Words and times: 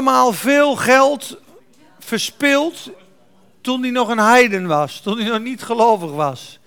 allemaal 0.00 0.32
veel 0.32 0.76
geld 0.76 1.36
verspild 1.98 2.90
toen 3.60 3.82
hij 3.82 3.90
nog 3.90 4.08
een 4.08 4.18
heiden 4.18 4.66
was, 4.66 5.00
toen 5.00 5.18
hij 5.18 5.28
nog 5.28 5.40
niet 5.40 5.62
gelovig 5.62 6.10
was? 6.10 6.58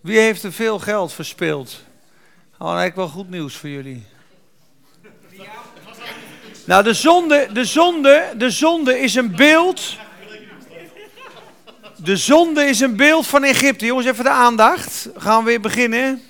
Wie 0.00 0.18
heeft 0.18 0.42
er 0.42 0.52
veel 0.52 0.78
geld 0.78 1.12
verspild? 1.12 1.82
Oh, 2.58 2.80
heb 2.80 2.96
wel 2.96 3.08
goed 3.08 3.30
nieuws 3.30 3.56
voor 3.56 3.68
jullie. 3.68 4.04
Nou, 6.66 6.82
de 6.82 6.94
zonde, 6.94 7.48
de 7.52 7.64
zonde, 7.64 8.32
de 8.36 8.50
zonde 8.50 8.98
is 8.98 9.14
een 9.14 9.36
beeld. 9.36 9.96
De 11.96 12.16
zonde 12.16 12.64
is 12.64 12.80
een 12.80 12.96
beeld 12.96 13.26
van 13.26 13.44
Egypte. 13.44 13.86
Jongens, 13.86 14.06
even 14.06 14.24
de 14.24 14.30
aandacht. 14.30 15.08
Gaan 15.16 15.38
we 15.38 15.50
weer 15.50 15.60
beginnen. 15.60 16.22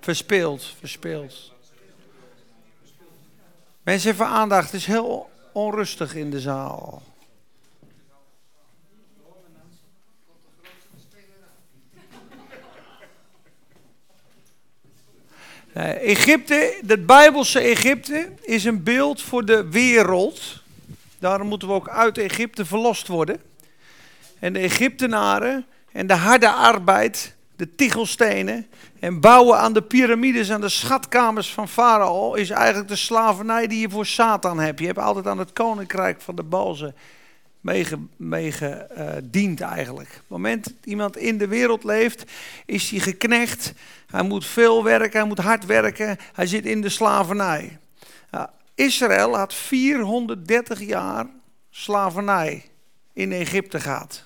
Verspeeld, 0.00 0.74
verspeeld. 0.78 1.53
Mensen, 3.84 4.10
even 4.10 4.26
aandacht. 4.26 4.64
Het 4.64 4.80
is 4.80 4.86
heel 4.86 5.30
onrustig 5.52 6.14
in 6.14 6.30
de 6.30 6.40
zaal. 6.40 7.02
Egypte, 15.72 16.80
het 16.86 17.06
Bijbelse 17.06 17.60
Egypte, 17.60 18.32
is 18.40 18.64
een 18.64 18.82
beeld 18.82 19.22
voor 19.22 19.44
de 19.44 19.68
wereld. 19.68 20.62
Daarom 21.18 21.48
moeten 21.48 21.68
we 21.68 21.74
ook 21.74 21.88
uit 21.88 22.18
Egypte 22.18 22.64
verlost 22.64 23.06
worden. 23.06 23.42
En 24.38 24.52
de 24.52 24.58
Egyptenaren 24.58 25.66
en 25.92 26.06
de 26.06 26.14
harde 26.14 26.50
arbeid, 26.50 27.33
de 27.56 27.74
tichelstenen 27.74 28.66
en 29.00 29.20
bouwen 29.20 29.58
aan 29.58 29.72
de 29.72 29.82
piramides 29.82 30.48
en 30.48 30.60
de 30.60 30.68
schatkamers 30.68 31.52
van 31.52 31.68
Farao 31.68 32.34
is 32.34 32.50
eigenlijk 32.50 32.88
de 32.88 32.96
slavernij 32.96 33.66
die 33.66 33.80
je 33.80 33.90
voor 33.90 34.06
Satan 34.06 34.58
hebt. 34.58 34.80
Je 34.80 34.86
hebt 34.86 34.98
altijd 34.98 35.26
aan 35.26 35.38
het 35.38 35.52
koninkrijk 35.52 36.20
van 36.20 36.36
de 36.36 36.42
balzen 36.42 36.94
meegediend 38.16 39.60
uh, 39.60 39.66
eigenlijk. 39.66 40.08
Op 40.08 40.14
het 40.14 40.28
moment 40.28 40.64
dat 40.64 40.74
iemand 40.84 41.16
in 41.16 41.38
de 41.38 41.48
wereld 41.48 41.84
leeft, 41.84 42.24
is 42.66 42.90
hij 42.90 42.98
geknecht. 43.00 43.72
Hij 44.06 44.22
moet 44.22 44.46
veel 44.46 44.84
werken, 44.84 45.18
hij 45.18 45.28
moet 45.28 45.38
hard 45.38 45.66
werken. 45.66 46.16
Hij 46.32 46.46
zit 46.46 46.66
in 46.66 46.80
de 46.80 46.88
slavernij. 46.88 47.78
Israël 48.74 49.36
had 49.36 49.54
430 49.54 50.80
jaar 50.80 51.26
slavernij 51.70 52.64
in 53.12 53.32
Egypte 53.32 53.80
gehad. 53.80 54.24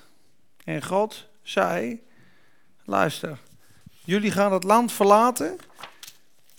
En 0.65 0.84
God 0.84 1.29
zei, 1.43 2.01
luister, 2.89 3.39
jullie 4.05 4.31
gaan 4.31 4.53
het 4.53 4.64
land 4.64 4.92
verlaten, 4.92 5.58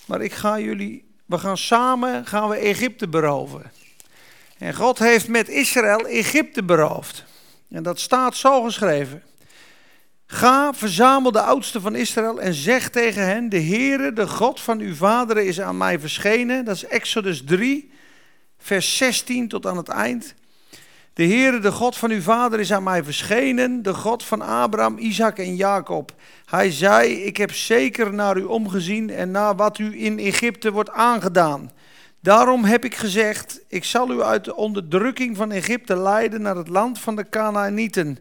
maar 0.06 0.22
ik 0.22 0.34
ga 0.34 0.60
jullie, 0.60 1.06
we 1.26 1.38
gaan 1.38 1.58
samen, 1.58 2.26
gaan 2.26 2.50
we 2.50 2.56
Egypte 2.56 3.08
beroven. 3.08 3.72
En 4.58 4.74
God 4.74 5.00
heeft 5.00 5.28
met 5.28 5.48
Israël 5.48 6.08
Egypte 6.08 6.64
beroofd. 6.64 7.24
En 7.70 7.84
dat 7.84 8.00
staat 8.00 8.36
zo 8.36 8.64
geschreven. 8.64 9.24
Ga, 10.26 10.74
verzamel 10.74 11.32
de 11.32 11.42
oudsten 11.42 11.82
van 11.82 11.96
Israël 11.96 12.42
en 12.42 12.54
zeg 12.54 12.90
tegen 12.90 13.26
hen: 13.26 13.50
De 13.50 13.62
Heere, 13.62 14.14
de 14.14 14.28
God 14.28 14.62
van 14.62 14.80
uw 14.80 14.96
vaderen, 14.96 15.46
is 15.46 15.62
aan 15.62 15.78
mij 15.78 16.00
verschenen. 16.00 16.66
Dat 16.66 16.76
is 16.76 16.86
Exodus 16.86 17.44
3, 17.46 17.92
vers 18.58 18.98
16 18.98 19.48
tot 19.48 19.66
aan 19.66 19.78
het 19.78 19.90
eind. 19.90 20.36
De 21.20 21.26
Heere, 21.26 21.60
de 21.60 21.72
God 21.72 21.98
van 21.98 22.12
uw 22.12 22.22
vader, 22.22 22.60
is 22.60 22.74
aan 22.74 22.84
mij 22.84 23.04
verschenen, 23.04 23.82
de 23.82 23.94
God 23.94 24.24
van 24.24 24.42
Abraham, 24.42 24.98
Isaac 24.98 25.38
en 25.38 25.56
Jacob. 25.56 26.12
Hij 26.46 26.72
zei: 26.72 27.14
Ik 27.14 27.38
heb 27.38 27.54
zeker 27.54 28.14
naar 28.14 28.38
u 28.38 28.44
omgezien 28.44 29.10
en 29.10 29.32
naar 29.32 29.56
wat 29.56 29.78
u 29.78 30.04
in 30.04 30.20
Egypte 30.20 30.72
wordt 30.72 30.92
aangedaan. 30.92 31.72
Daarom 32.22 32.64
heb 32.64 32.86
ik 32.86 32.96
gezegd: 32.96 33.62
Ik 33.68 33.84
zal 33.84 34.12
u 34.12 34.22
uit 34.22 34.46
de 34.46 34.56
onderdrukking 34.56 35.38
van 35.38 35.52
Egypte 35.52 35.98
leiden 35.98 36.42
naar 36.42 36.56
het 36.56 36.68
land 36.68 37.00
van 37.00 37.16
de 37.16 37.30
Canaanieten. 37.30 38.18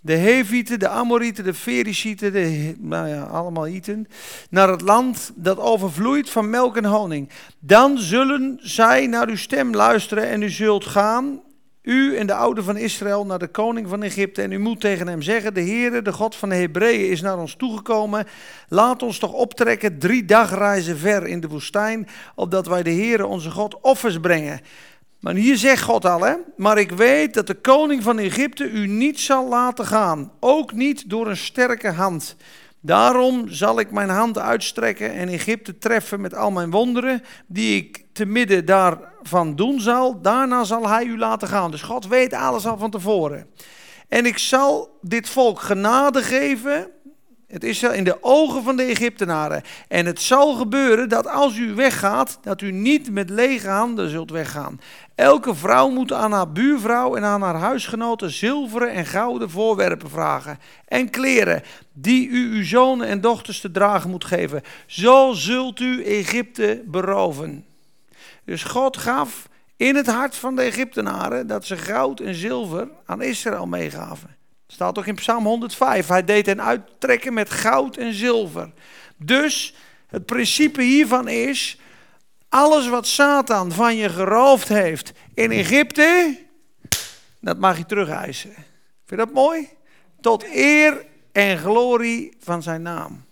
De 0.00 0.14
Hevieten, 0.14 0.78
de 0.78 0.88
Amorieten, 0.88 1.44
de 1.44 1.54
Fericieten, 1.54 2.32
de, 2.32 2.74
nou 2.78 3.08
ja, 3.08 3.22
allemaal 3.22 3.66
Iten, 3.66 4.06
naar 4.50 4.68
het 4.68 4.80
land 4.80 5.32
dat 5.34 5.58
overvloeit 5.58 6.30
van 6.30 6.50
melk 6.50 6.76
en 6.76 6.84
honing. 6.84 7.28
Dan 7.58 7.98
zullen 7.98 8.58
zij 8.62 9.06
naar 9.06 9.28
uw 9.28 9.36
stem 9.36 9.74
luisteren 9.74 10.28
en 10.28 10.42
u 10.42 10.50
zult 10.50 10.84
gaan 10.84 11.40
u 11.82 12.16
en 12.16 12.26
de 12.26 12.34
oude 12.34 12.62
van 12.62 12.76
Israël 12.76 13.26
naar 13.26 13.38
de 13.38 13.48
koning 13.48 13.88
van 13.88 14.02
Egypte 14.02 14.42
en 14.42 14.52
u 14.52 14.58
moet 14.58 14.80
tegen 14.80 15.08
hem 15.08 15.22
zeggen, 15.22 15.54
de 15.54 15.60
Heere, 15.60 16.02
de 16.02 16.12
God 16.12 16.36
van 16.36 16.48
de 16.48 16.54
Hebreeën 16.54 17.10
is 17.10 17.20
naar 17.20 17.38
ons 17.38 17.54
toegekomen. 17.54 18.26
Laat 18.68 19.02
ons 19.02 19.18
toch 19.18 19.32
optrekken 19.32 19.98
drie 19.98 20.24
dagreizen 20.24 20.98
ver 20.98 21.26
in 21.26 21.40
de 21.40 21.48
woestijn, 21.48 22.08
opdat 22.34 22.66
wij 22.66 22.82
de 22.82 22.92
Heere 22.92 23.26
onze 23.26 23.50
God 23.50 23.80
offers 23.80 24.20
brengen. 24.20 24.60
Maar 25.20 25.34
hier 25.34 25.56
zegt 25.56 25.82
God 25.82 26.04
al, 26.04 26.20
hè, 26.20 26.34
maar 26.56 26.78
ik 26.78 26.90
weet 26.90 27.34
dat 27.34 27.46
de 27.46 27.54
koning 27.54 28.02
van 28.02 28.18
Egypte 28.18 28.70
u 28.70 28.86
niet 28.86 29.20
zal 29.20 29.48
laten 29.48 29.86
gaan, 29.86 30.32
ook 30.40 30.72
niet 30.72 31.10
door 31.10 31.28
een 31.28 31.36
sterke 31.36 31.90
hand. 31.90 32.36
Daarom 32.80 33.48
zal 33.48 33.80
ik 33.80 33.90
mijn 33.90 34.08
hand 34.08 34.38
uitstrekken 34.38 35.12
en 35.12 35.28
Egypte 35.28 35.78
treffen 35.78 36.20
met 36.20 36.34
al 36.34 36.50
mijn 36.50 36.70
wonderen, 36.70 37.22
die 37.46 37.76
ik 37.76 38.04
te 38.12 38.24
midden 38.24 38.64
daarvan 38.64 39.56
doen 39.56 39.80
zal. 39.80 40.20
Daarna 40.20 40.64
zal 40.64 40.88
hij 40.88 41.04
u 41.04 41.18
laten 41.18 41.48
gaan. 41.48 41.70
Dus 41.70 41.82
God 41.82 42.06
weet 42.06 42.32
alles 42.32 42.66
al 42.66 42.78
van 42.78 42.90
tevoren. 42.90 43.46
En 44.08 44.26
ik 44.26 44.38
zal 44.38 44.98
dit 45.00 45.28
volk 45.28 45.60
genade 45.60 46.22
geven. 46.22 46.90
Het 47.50 47.64
is 47.64 47.82
in 47.82 48.04
de 48.04 48.18
ogen 48.20 48.62
van 48.62 48.76
de 48.76 48.82
Egyptenaren. 48.82 49.62
En 49.88 50.06
het 50.06 50.20
zal 50.20 50.54
gebeuren 50.54 51.08
dat 51.08 51.26
als 51.26 51.56
u 51.56 51.74
weggaat, 51.74 52.38
dat 52.42 52.60
u 52.60 52.72
niet 52.72 53.10
met 53.10 53.30
lege 53.30 53.68
handen 53.68 54.10
zult 54.10 54.30
weggaan. 54.30 54.80
Elke 55.14 55.54
vrouw 55.54 55.88
moet 55.88 56.12
aan 56.12 56.32
haar 56.32 56.52
buurvrouw 56.52 57.16
en 57.16 57.24
aan 57.24 57.42
haar 57.42 57.54
huisgenoten 57.54 58.30
zilveren 58.30 58.90
en 58.90 59.06
gouden 59.06 59.50
voorwerpen 59.50 60.10
vragen. 60.10 60.58
En 60.84 61.10
kleren, 61.10 61.62
die 61.92 62.28
u 62.28 62.56
uw 62.56 62.64
zonen 62.64 63.06
en 63.06 63.20
dochters 63.20 63.60
te 63.60 63.70
dragen 63.70 64.10
moet 64.10 64.24
geven. 64.24 64.62
Zo 64.86 65.32
zult 65.32 65.80
u 65.80 66.04
Egypte 66.04 66.82
beroven. 66.86 67.64
Dus 68.44 68.62
God 68.62 68.96
gaf 68.96 69.48
in 69.76 69.96
het 69.96 70.06
hart 70.06 70.36
van 70.36 70.56
de 70.56 70.62
Egyptenaren 70.62 71.46
dat 71.46 71.64
ze 71.64 71.76
goud 71.76 72.20
en 72.20 72.34
zilver 72.34 72.88
aan 73.04 73.22
Israël 73.22 73.66
meegaven. 73.66 74.39
Staat 74.72 74.98
ook 74.98 75.06
in 75.06 75.14
Psalm 75.14 75.44
105. 75.44 76.06
Hij 76.06 76.24
deed 76.24 76.46
hen 76.46 76.62
uittrekken 76.62 77.32
met 77.32 77.50
goud 77.50 77.96
en 77.96 78.14
zilver. 78.14 78.72
Dus 79.16 79.74
het 80.06 80.26
principe 80.26 80.82
hiervan 80.82 81.28
is: 81.28 81.78
alles 82.48 82.88
wat 82.88 83.06
Satan 83.06 83.72
van 83.72 83.96
je 83.96 84.08
geroofd 84.08 84.68
heeft 84.68 85.12
in 85.34 85.50
Egypte, 85.50 86.38
dat 87.40 87.58
mag 87.58 87.78
je 87.78 87.86
terugeisen. 87.86 88.54
Vind 88.54 88.66
je 89.06 89.16
dat 89.16 89.32
mooi? 89.32 89.68
Tot 90.20 90.44
eer 90.54 91.06
en 91.32 91.58
glorie 91.58 92.36
van 92.40 92.62
zijn 92.62 92.82
naam. 92.82 93.24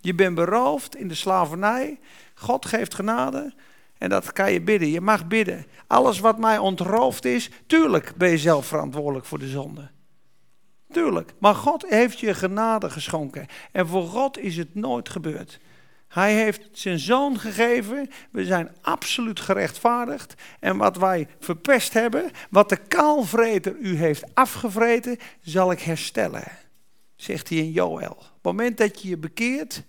Je 0.00 0.14
bent 0.14 0.34
beroofd 0.34 0.96
in 0.96 1.08
de 1.08 1.14
slavernij. 1.14 1.98
God 2.34 2.66
geeft 2.66 2.94
genade. 2.94 3.54
En 3.98 4.08
dat 4.08 4.32
kan 4.32 4.52
je 4.52 4.60
bidden. 4.60 4.90
Je 4.90 5.00
mag 5.00 5.26
bidden. 5.26 5.66
Alles 5.86 6.20
wat 6.20 6.38
mij 6.38 6.58
ontroofd 6.58 7.24
is, 7.24 7.50
tuurlijk 7.66 8.12
ben 8.16 8.30
je 8.30 8.38
zelf 8.38 8.66
verantwoordelijk 8.66 9.26
voor 9.26 9.38
de 9.38 9.48
zonde. 9.48 9.94
Tuurlijk. 10.92 11.32
Maar 11.38 11.54
God 11.54 11.88
heeft 11.88 12.20
je 12.20 12.34
genade 12.34 12.90
geschonken. 12.90 13.46
En 13.72 13.86
voor 13.86 14.06
God 14.06 14.38
is 14.38 14.56
het 14.56 14.74
nooit 14.74 15.08
gebeurd. 15.08 15.58
Hij 16.08 16.34
heeft 16.34 16.68
zijn 16.72 16.98
zoon 16.98 17.38
gegeven. 17.38 18.10
We 18.30 18.44
zijn 18.44 18.76
absoluut 18.80 19.40
gerechtvaardigd. 19.40 20.34
En 20.60 20.76
wat 20.76 20.96
wij 20.96 21.28
verpest 21.40 21.92
hebben, 21.92 22.30
wat 22.50 22.68
de 22.68 22.76
kaalvreter 22.76 23.76
u 23.76 23.96
heeft 23.96 24.34
afgevreten, 24.34 25.18
zal 25.40 25.70
ik 25.70 25.80
herstellen. 25.80 26.44
Zegt 27.16 27.48
hij 27.48 27.58
in 27.58 27.70
Joël. 27.70 28.10
Op 28.10 28.18
het 28.18 28.42
moment 28.42 28.76
dat 28.76 29.02
je 29.02 29.08
je 29.08 29.18
bekeert, 29.18 29.82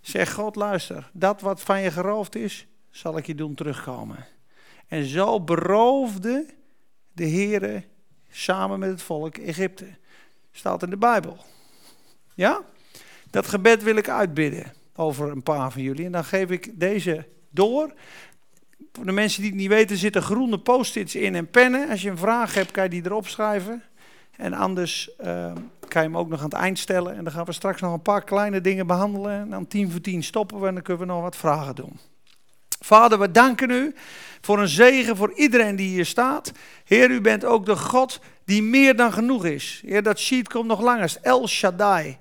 zegt 0.00 0.32
God, 0.32 0.56
luister, 0.56 1.10
dat 1.12 1.40
wat 1.40 1.60
van 1.60 1.80
je 1.80 1.90
geroofd 1.90 2.34
is, 2.34 2.66
zal 2.90 3.16
ik 3.16 3.26
je 3.26 3.34
doen 3.34 3.54
terugkomen. 3.54 4.26
En 4.86 5.04
zo 5.04 5.40
beroofde 5.40 6.46
de 7.12 7.28
Heere 7.28 7.84
samen 8.30 8.78
met 8.78 8.90
het 8.90 9.02
volk 9.02 9.36
Egypte. 9.36 9.86
Staat 10.56 10.82
in 10.82 10.90
de 10.90 10.96
Bijbel. 10.96 11.38
Ja? 12.34 12.62
Dat 13.30 13.46
gebed 13.46 13.82
wil 13.82 13.96
ik 13.96 14.08
uitbidden 14.08 14.72
over 14.94 15.30
een 15.30 15.42
paar 15.42 15.72
van 15.72 15.82
jullie. 15.82 16.04
En 16.04 16.12
dan 16.12 16.24
geef 16.24 16.50
ik 16.50 16.70
deze 16.74 17.26
door. 17.50 17.92
Voor 18.92 19.04
de 19.04 19.12
mensen 19.12 19.40
die 19.42 19.50
het 19.50 19.60
niet 19.60 19.68
weten, 19.68 19.96
zitten 19.96 20.22
groene 20.22 20.58
post-its 20.58 21.14
in 21.14 21.34
en 21.34 21.50
pennen. 21.50 21.88
Als 21.88 22.02
je 22.02 22.10
een 22.10 22.18
vraag 22.18 22.54
hebt, 22.54 22.70
kan 22.70 22.82
je 22.82 22.90
die 22.90 23.04
erop 23.04 23.26
schrijven. 23.26 23.82
En 24.36 24.52
anders 24.52 25.10
uh, 25.20 25.52
kan 25.88 26.02
je 26.02 26.08
hem 26.08 26.16
ook 26.16 26.28
nog 26.28 26.38
aan 26.38 26.44
het 26.44 26.54
eind 26.54 26.78
stellen. 26.78 27.16
En 27.16 27.24
dan 27.24 27.32
gaan 27.32 27.44
we 27.44 27.52
straks 27.52 27.80
nog 27.80 27.92
een 27.92 28.02
paar 28.02 28.24
kleine 28.24 28.60
dingen 28.60 28.86
behandelen. 28.86 29.40
En 29.40 29.50
dan 29.50 29.66
tien 29.66 29.90
voor 29.90 30.00
tien 30.00 30.22
stoppen 30.22 30.60
we 30.60 30.66
en 30.66 30.74
dan 30.74 30.82
kunnen 30.82 31.06
we 31.06 31.12
nog 31.12 31.22
wat 31.22 31.36
vragen 31.36 31.74
doen. 31.74 31.98
Vader, 32.80 33.18
we 33.18 33.30
danken 33.30 33.70
u 33.70 33.94
voor 34.40 34.58
een 34.58 34.68
zegen 34.68 35.16
voor 35.16 35.32
iedereen 35.32 35.76
die 35.76 35.88
hier 35.88 36.06
staat. 36.06 36.52
Heer, 36.84 37.10
u 37.10 37.20
bent 37.20 37.44
ook 37.44 37.66
de 37.66 37.76
God 37.76 38.20
die 38.46 38.62
meer 38.62 38.96
dan 38.96 39.12
genoeg 39.12 39.44
is. 39.44 39.82
Heer, 39.86 40.02
dat 40.02 40.18
sheet 40.18 40.48
komt 40.48 40.66
nog 40.66 40.80
langer. 40.80 41.16
El 41.22 41.48
Shaddai. 41.48 42.18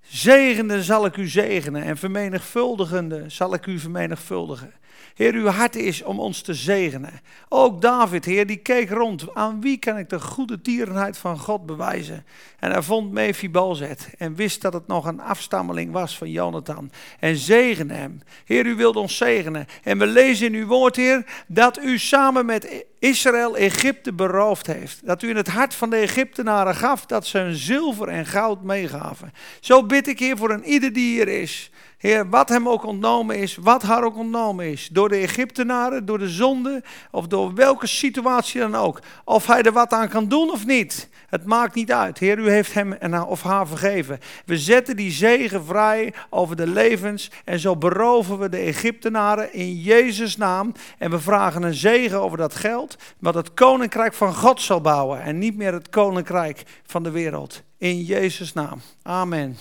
Zegende 0.00 0.82
zal 0.82 1.06
ik 1.06 1.16
u 1.16 1.28
zegenen 1.28 1.82
en 1.82 1.96
vermenigvuldigende 1.96 3.24
zal 3.26 3.54
ik 3.54 3.66
u 3.66 3.78
vermenigvuldigen. 3.78 4.72
Heer, 5.14 5.34
uw 5.34 5.46
hart 5.46 5.76
is 5.76 6.02
om 6.02 6.20
ons 6.20 6.42
te 6.42 6.54
zegenen. 6.54 7.20
Ook 7.48 7.80
David, 7.80 8.24
Heer, 8.24 8.46
die 8.46 8.56
keek 8.56 8.90
rond. 8.90 9.34
Aan 9.34 9.60
wie 9.60 9.78
kan 9.78 9.98
ik 9.98 10.08
de 10.08 10.20
goede 10.20 10.60
tierenheid 10.60 11.18
van 11.18 11.38
God 11.38 11.66
bewijzen? 11.66 12.26
En 12.58 12.70
hij 12.70 12.82
vond 12.82 13.12
Mephibozet 13.12 14.08
en 14.18 14.34
wist 14.34 14.62
dat 14.62 14.72
het 14.72 14.86
nog 14.86 15.06
een 15.06 15.20
afstammeling 15.20 15.92
was 15.92 16.18
van 16.18 16.30
Jonathan. 16.30 16.90
En 17.18 17.36
zegende 17.36 17.94
hem. 17.94 18.22
Heer, 18.44 18.66
u 18.66 18.74
wilt 18.74 18.96
ons 18.96 19.16
zegenen. 19.16 19.66
En 19.82 19.98
we 19.98 20.06
lezen 20.06 20.46
in 20.46 20.54
uw 20.54 20.66
woord, 20.66 20.96
Heer, 20.96 21.24
dat 21.46 21.82
u 21.82 21.98
samen 21.98 22.46
met 22.46 22.84
Israël 23.00 23.56
Egypte 23.56 24.12
beroofd 24.12 24.66
heeft. 24.66 25.06
Dat 25.06 25.22
u 25.22 25.28
in 25.28 25.36
het 25.36 25.48
hart 25.48 25.74
van 25.74 25.90
de 25.90 25.96
Egyptenaren 25.96 26.74
gaf 26.74 27.06
dat 27.06 27.26
ze 27.26 27.38
hun 27.38 27.54
zilver 27.54 28.08
en 28.08 28.26
goud 28.26 28.62
meegaven. 28.62 29.32
Zo 29.60 29.84
bid 29.84 30.06
ik, 30.06 30.18
Heer, 30.18 30.36
voor 30.36 30.50
een 30.50 30.64
ieder 30.64 30.92
die 30.92 31.14
hier 31.14 31.28
is. 31.28 31.70
Heer, 31.98 32.28
wat 32.28 32.48
hem 32.48 32.68
ook 32.68 32.84
ontnomen 32.84 33.38
is, 33.38 33.56
wat 33.56 33.82
haar 33.82 34.04
ook 34.04 34.16
ontnomen 34.16 34.70
is. 34.70 34.88
Door 34.92 35.08
de 35.08 35.16
Egyptenaren, 35.16 36.04
door 36.06 36.18
de 36.18 36.28
zonde 36.28 36.82
of 37.10 37.26
door 37.26 37.54
welke 37.54 37.86
situatie 37.86 38.60
dan 38.60 38.74
ook. 38.74 39.00
Of 39.24 39.46
hij 39.46 39.62
er 39.62 39.72
wat 39.72 39.92
aan 39.92 40.08
kan 40.08 40.28
doen 40.28 40.50
of 40.50 40.66
niet. 40.66 41.08
Het 41.30 41.44
maakt 41.44 41.74
niet 41.74 41.92
uit. 41.92 42.18
Heer, 42.18 42.38
u 42.38 42.50
heeft 42.50 42.74
hem 42.74 42.92
of 43.12 43.42
haar 43.42 43.66
vergeven. 43.66 44.18
We 44.44 44.58
zetten 44.58 44.96
die 44.96 45.10
zegen 45.10 45.64
vrij 45.64 46.14
over 46.30 46.56
de 46.56 46.66
levens. 46.66 47.30
En 47.44 47.58
zo 47.58 47.76
beroven 47.76 48.38
we 48.38 48.48
de 48.48 48.58
Egyptenaren 48.58 49.52
in 49.52 49.76
Jezus' 49.76 50.36
naam. 50.36 50.72
En 50.98 51.10
we 51.10 51.20
vragen 51.20 51.62
een 51.62 51.74
zegen 51.74 52.20
over 52.20 52.38
dat 52.38 52.54
geld. 52.54 52.96
Wat 53.18 53.34
het 53.34 53.54
koninkrijk 53.54 54.14
van 54.14 54.34
God 54.34 54.60
zal 54.60 54.80
bouwen. 54.80 55.22
En 55.22 55.38
niet 55.38 55.56
meer 55.56 55.72
het 55.72 55.88
koninkrijk 55.88 56.62
van 56.86 57.02
de 57.02 57.10
wereld. 57.10 57.62
In 57.78 58.02
Jezus' 58.02 58.52
naam. 58.52 58.80
Amen. 59.02 59.58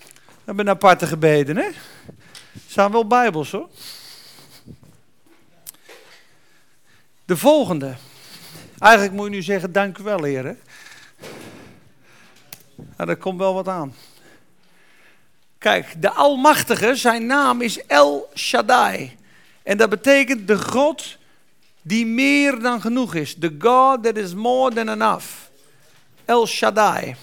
We 0.00 0.50
hebben 0.50 0.68
aparte 0.68 1.06
gebeden, 1.06 1.56
hè? 1.56 1.68
zijn 2.66 2.92
wel 2.92 3.06
bijbels, 3.06 3.50
hoor. 3.50 3.68
De 7.24 7.36
volgende. 7.36 7.94
Eigenlijk 8.84 9.14
moet 9.14 9.24
je 9.24 9.30
nu 9.30 9.42
zeggen, 9.42 9.72
dank 9.72 9.98
u 9.98 10.02
wel, 10.02 10.22
heer. 10.22 10.56
Nou, 12.76 13.06
daar 13.06 13.16
komt 13.16 13.38
wel 13.38 13.54
wat 13.54 13.68
aan. 13.68 13.94
Kijk, 15.58 16.02
de 16.02 16.10
Almachtige, 16.10 16.96
zijn 16.96 17.26
naam 17.26 17.60
is 17.60 17.86
El 17.86 18.30
Shaddai. 18.34 19.16
En 19.62 19.76
dat 19.76 19.90
betekent 19.90 20.46
de 20.46 20.58
God 20.58 21.16
die 21.82 22.06
meer 22.06 22.58
dan 22.58 22.80
genoeg 22.80 23.14
is. 23.14 23.34
The 23.38 23.54
God 23.58 24.02
that 24.02 24.16
is 24.16 24.34
more 24.34 24.74
than 24.74 24.88
enough. 24.88 25.26
El 26.24 26.46
Shaddai. 26.46 27.16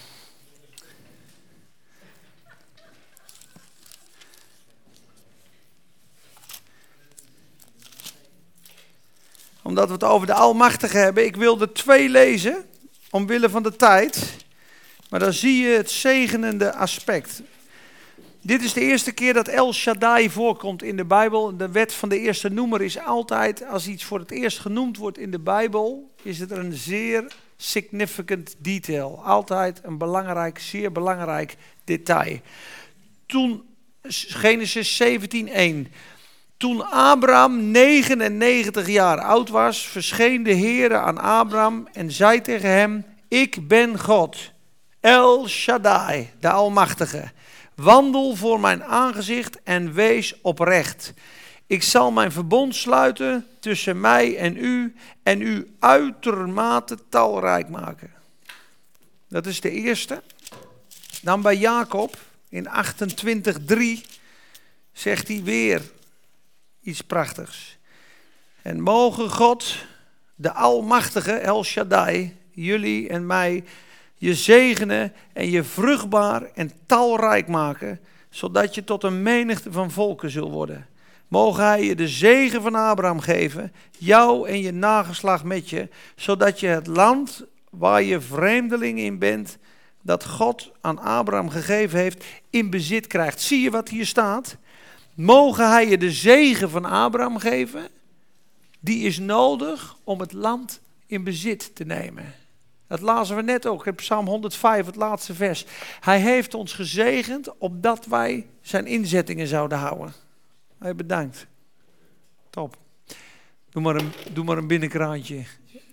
Omdat 9.72 9.88
we 9.88 9.94
het 9.94 10.04
over 10.04 10.26
de 10.26 10.34
Almachtige 10.34 10.96
hebben. 10.96 11.24
Ik 11.24 11.36
wilde 11.36 11.72
twee 11.72 12.08
lezen, 12.08 12.64
omwille 13.10 13.50
van 13.50 13.62
de 13.62 13.76
tijd. 13.76 14.36
Maar 15.10 15.20
dan 15.20 15.32
zie 15.32 15.62
je 15.62 15.76
het 15.76 15.90
zegenende 15.90 16.74
aspect. 16.74 17.42
Dit 18.40 18.62
is 18.62 18.72
de 18.72 18.80
eerste 18.80 19.12
keer 19.12 19.34
dat 19.34 19.48
El 19.48 19.72
Shaddai 19.72 20.30
voorkomt 20.30 20.82
in 20.82 20.96
de 20.96 21.04
Bijbel. 21.04 21.56
De 21.56 21.70
wet 21.70 21.92
van 21.92 22.08
de 22.08 22.18
eerste 22.18 22.48
noemer 22.48 22.82
is 22.82 22.98
altijd, 22.98 23.66
als 23.66 23.88
iets 23.88 24.04
voor 24.04 24.18
het 24.18 24.30
eerst 24.30 24.58
genoemd 24.58 24.96
wordt 24.96 25.18
in 25.18 25.30
de 25.30 25.40
Bijbel, 25.40 26.10
is 26.22 26.38
het 26.38 26.50
een 26.50 26.72
zeer 26.72 27.32
significant 27.56 28.54
detail. 28.58 29.22
Altijd 29.24 29.80
een 29.82 29.98
belangrijk, 29.98 30.58
zeer 30.58 30.92
belangrijk 30.92 31.56
detail. 31.84 32.40
Toen 33.26 33.62
Genesis 34.28 35.02
17:1. 35.02 35.92
Toen 36.62 36.90
Abraham 36.90 37.70
99 37.70 38.88
jaar 38.88 39.20
oud 39.20 39.48
was, 39.48 39.88
verscheen 39.88 40.42
de 40.42 40.54
Heere 40.54 40.96
aan 40.96 41.18
Abraham 41.18 41.88
en 41.92 42.12
zei 42.12 42.40
tegen 42.40 42.68
hem: 42.68 43.04
Ik 43.28 43.68
ben 43.68 43.98
God, 44.00 44.52
El 45.00 45.48
Shaddai, 45.48 46.30
de 46.40 46.50
Almachtige. 46.50 47.30
Wandel 47.74 48.36
voor 48.36 48.60
mijn 48.60 48.84
aangezicht 48.84 49.62
en 49.62 49.92
wees 49.92 50.34
oprecht. 50.42 51.12
Ik 51.66 51.82
zal 51.82 52.12
mijn 52.12 52.32
verbond 52.32 52.74
sluiten 52.74 53.46
tussen 53.60 54.00
mij 54.00 54.36
en 54.36 54.56
u 54.56 54.94
en 55.22 55.40
u 55.40 55.74
uitermate 55.78 56.98
talrijk 57.08 57.68
maken. 57.68 58.10
Dat 59.28 59.46
is 59.46 59.60
de 59.60 59.70
eerste. 59.70 60.22
Dan 61.22 61.42
bij 61.42 61.56
Jacob 61.56 62.16
in 62.48 62.68
28:3 62.68 63.82
zegt 64.92 65.28
hij 65.28 65.42
weer: 65.42 65.82
iets 66.82 67.00
prachtigs. 67.00 67.78
En 68.62 68.80
mogen 68.80 69.30
God, 69.30 69.76
de 70.34 70.52
Almachtige 70.52 71.32
El 71.32 71.64
Shaddai, 71.64 72.36
jullie 72.50 73.08
en 73.08 73.26
mij, 73.26 73.64
je 74.14 74.34
zegenen 74.34 75.12
en 75.32 75.50
je 75.50 75.64
vruchtbaar 75.64 76.42
en 76.54 76.72
talrijk 76.86 77.48
maken, 77.48 78.00
zodat 78.30 78.74
je 78.74 78.84
tot 78.84 79.02
een 79.04 79.22
menigte 79.22 79.72
van 79.72 79.90
volken 79.90 80.30
zult 80.30 80.52
worden. 80.52 80.86
Mogen 81.28 81.64
hij 81.64 81.84
je 81.84 81.94
de 81.94 82.08
zegen 82.08 82.62
van 82.62 82.74
Abraham 82.74 83.20
geven, 83.20 83.72
jou 83.98 84.48
en 84.48 84.60
je 84.60 84.72
nageslag 84.72 85.44
met 85.44 85.70
je, 85.70 85.88
zodat 86.16 86.60
je 86.60 86.66
het 86.66 86.86
land 86.86 87.44
waar 87.70 88.02
je 88.02 88.20
vreemdeling 88.20 88.98
in 88.98 89.18
bent, 89.18 89.58
dat 90.02 90.24
God 90.24 90.72
aan 90.80 90.98
Abraham 90.98 91.48
gegeven 91.48 91.98
heeft, 91.98 92.24
in 92.50 92.70
bezit 92.70 93.06
krijgt. 93.06 93.40
Zie 93.40 93.60
je 93.60 93.70
wat 93.70 93.88
hier 93.88 94.06
staat? 94.06 94.56
Mogen 95.14 95.70
hij 95.70 95.88
je 95.88 95.98
de 95.98 96.10
zegen 96.10 96.70
van 96.70 96.84
Abraham 96.84 97.38
geven? 97.38 97.88
Die 98.80 99.06
is 99.06 99.18
nodig 99.18 99.96
om 100.04 100.20
het 100.20 100.32
land 100.32 100.80
in 101.06 101.24
bezit 101.24 101.74
te 101.74 101.84
nemen. 101.84 102.34
Dat 102.86 103.00
lazen 103.00 103.36
we 103.36 103.42
net 103.42 103.66
ook 103.66 103.86
in 103.86 103.94
Psalm 103.94 104.26
105, 104.26 104.86
het 104.86 104.96
laatste 104.96 105.34
vers. 105.34 105.66
Hij 106.00 106.20
heeft 106.20 106.54
ons 106.54 106.72
gezegend 106.72 107.58
opdat 107.58 108.06
wij 108.06 108.46
zijn 108.60 108.86
inzettingen 108.86 109.46
zouden 109.46 109.78
houden. 109.78 110.12
Hij 110.78 110.94
bedankt. 110.94 111.46
Top. 112.50 112.76
Doe 113.70 113.82
maar 113.82 113.96
een, 113.96 114.12
doe 114.32 114.44
maar 114.44 114.58
een 114.58 114.66
binnenkraantje 114.66 115.44